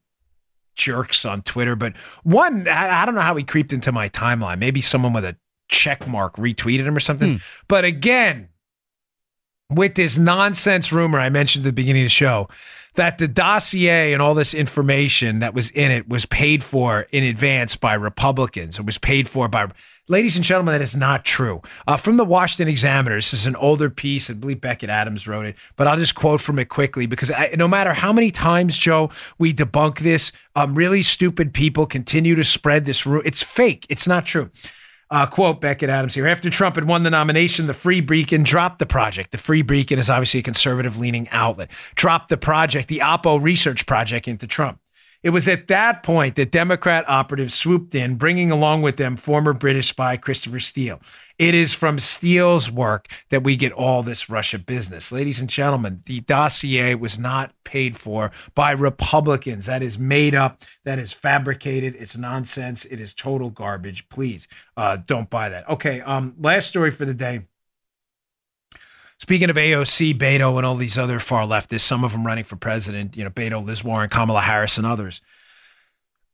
[0.75, 4.59] jerks on Twitter, but one I, I don't know how he creeped into my timeline.
[4.59, 5.37] Maybe someone with a
[5.69, 7.39] check mark retweeted him or something.
[7.69, 8.49] But again,
[9.69, 12.49] with this nonsense rumor I mentioned at the beginning of the show
[12.95, 17.23] that the dossier and all this information that was in it was paid for in
[17.23, 18.79] advance by Republicans.
[18.79, 19.67] It was paid for by,
[20.07, 21.61] ladies and gentlemen, that is not true.
[21.87, 24.29] Uh, from the Washington Examiner, this is an older piece.
[24.29, 27.53] I believe Becket Adams wrote it, but I'll just quote from it quickly because I,
[27.57, 32.43] no matter how many times, Joe, we debunk this, um, really stupid people continue to
[32.43, 33.05] spread this.
[33.05, 33.85] It's fake.
[33.89, 34.49] It's not true.
[35.15, 36.27] Uh, quote Becket Adams here.
[36.27, 39.31] After Trump had won the nomination, the Free Beacon dropped the project.
[39.31, 41.71] The Free Beacon is obviously a conservative leaning outlet.
[41.95, 44.77] Dropped the project, the Oppo research project, into Trump.
[45.25, 49.53] It was at that point that Democrat operatives swooped in, bringing along with them former
[49.53, 51.01] British spy Christopher Steele.
[51.39, 55.11] It is from Steele's work that we get all this Russia business.
[55.11, 59.65] Ladies and gentlemen, the dossier was not paid for by Republicans.
[59.65, 60.61] That is made up.
[60.83, 61.95] That is fabricated.
[61.97, 62.85] It's nonsense.
[62.85, 64.07] It is total garbage.
[64.09, 64.47] Please
[64.77, 65.67] uh, don't buy that.
[65.67, 66.01] Okay.
[66.01, 67.47] Um, last story for the day.
[69.17, 72.57] Speaking of AOC, Beto, and all these other far leftists, some of them running for
[72.57, 75.21] president, you know, Beto, Liz Warren, Kamala Harris, and others.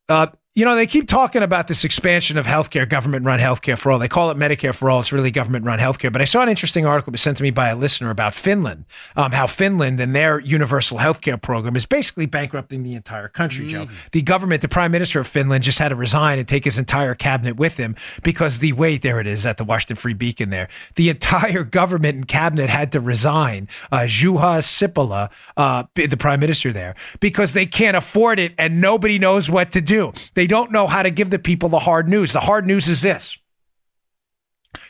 [0.09, 3.89] Uh, you know, they keep talking about this expansion of healthcare, government run healthcare for
[3.89, 3.99] all.
[3.99, 4.99] They call it Medicare for all.
[4.99, 6.11] It's really government run healthcare.
[6.11, 8.83] But I saw an interesting article sent to me by a listener about Finland,
[9.15, 13.87] um, how Finland and their universal healthcare program is basically bankrupting the entire country, Joe.
[14.11, 17.15] The government, the prime minister of Finland just had to resign and take his entire
[17.15, 20.67] cabinet with him because the, wait, there it is at the Washington Free Beacon there.
[20.95, 23.69] The entire government and cabinet had to resign.
[23.89, 29.17] Uh, Juha Sipilä, uh, the prime minister there, because they can't afford it and nobody
[29.17, 30.11] knows what to do.
[30.33, 32.33] They don't know how to give the people the hard news.
[32.33, 33.37] The hard news is this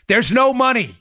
[0.08, 0.96] there's no money.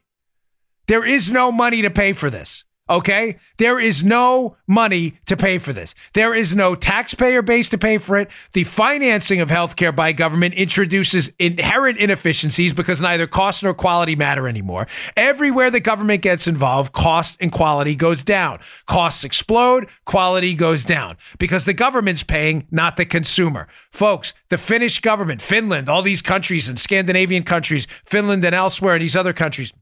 [0.87, 2.65] There is no money to pay for this.
[2.91, 3.39] Okay?
[3.59, 5.95] There is no money to pay for this.
[6.13, 8.31] There is no taxpayer base to pay for it.
[8.53, 14.49] The financing of healthcare by government introduces inherent inefficiencies because neither cost nor quality matter
[14.49, 14.89] anymore.
[15.17, 18.59] Everywhere the government gets involved, cost and quality goes down.
[18.87, 23.69] Costs explode, quality goes down because the government's paying, not the consumer.
[23.91, 29.03] Folks, the Finnish government, Finland, all these countries and Scandinavian countries, Finland and elsewhere, and
[29.03, 29.73] these other countries,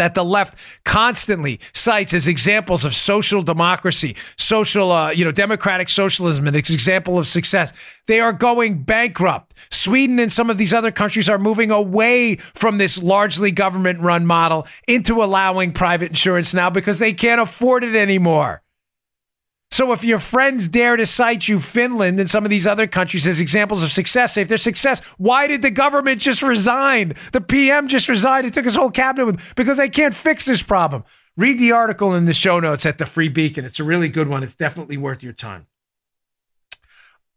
[0.00, 0.54] that the left
[0.86, 7.18] constantly cites as examples of social democracy, social, uh, you know, democratic socialism, an example
[7.18, 7.74] of success.
[8.06, 9.54] They are going bankrupt.
[9.70, 14.24] Sweden and some of these other countries are moving away from this largely government run
[14.24, 18.62] model into allowing private insurance now because they can't afford it anymore.
[19.70, 23.26] So if your friends dare to cite you Finland and some of these other countries
[23.26, 27.14] as examples of success, if they're success, why did the government just resign?
[27.32, 28.46] The PM just resigned.
[28.46, 31.04] It took his whole cabinet with him because they can't fix this problem.
[31.36, 33.64] Read the article in the show notes at the Free Beacon.
[33.64, 34.42] It's a really good one.
[34.42, 35.66] It's definitely worth your time.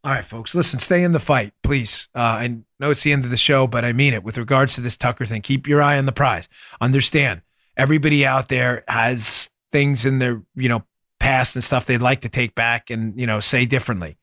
[0.04, 2.10] All right, folks, listen, stay in the fight, please.
[2.14, 4.24] Uh, I know it's the end of the show, but I mean it.
[4.24, 6.50] With regards to this Tucker thing, keep your eye on the prize.
[6.82, 7.42] Understand,
[7.78, 10.84] everybody out there has things in their, you know,
[11.24, 14.18] past and stuff they'd like to take back and, you know, say differently.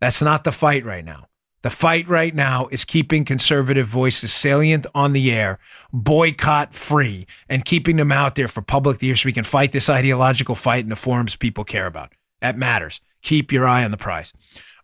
[0.00, 1.26] That's not the fight right now.
[1.62, 5.58] The fight right now is keeping conservative voices salient on the air,
[5.92, 9.88] boycott free, and keeping them out there for public ear so we can fight this
[9.88, 12.12] ideological fight in the forums people care about.
[12.40, 13.00] That matters.
[13.22, 14.32] Keep your eye on the prize.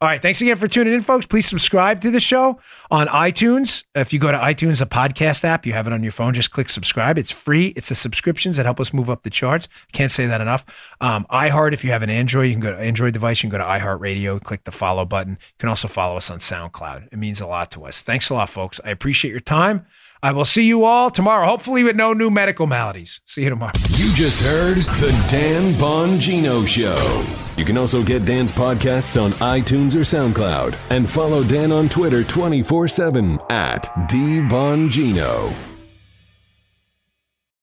[0.02, 0.22] All right.
[0.22, 1.26] Thanks again for tuning in, folks.
[1.26, 2.58] Please subscribe to the show
[2.90, 3.84] on iTunes.
[3.94, 6.50] If you go to iTunes, a podcast app, you have it on your phone, just
[6.50, 7.18] click subscribe.
[7.18, 7.74] It's free.
[7.76, 9.68] It's the subscriptions that help us move up the charts.
[9.92, 10.94] Can't say that enough.
[11.02, 13.58] Um, iHeart, if you have an Android, you can go to Android device, you can
[13.58, 15.32] go to iHeartRadio, click the follow button.
[15.32, 17.08] You can also follow us on SoundCloud.
[17.12, 18.00] It means a lot to us.
[18.00, 18.80] Thanks a lot, folks.
[18.82, 19.84] I appreciate your time.
[20.22, 23.20] I will see you all tomorrow, hopefully with no new medical maladies.
[23.24, 23.72] See you tomorrow.
[23.90, 27.24] You just heard the Dan Bongino Show.
[27.56, 32.22] You can also get Dan's podcasts on iTunes or SoundCloud and follow Dan on Twitter
[32.22, 35.69] 24 7 at DBongino.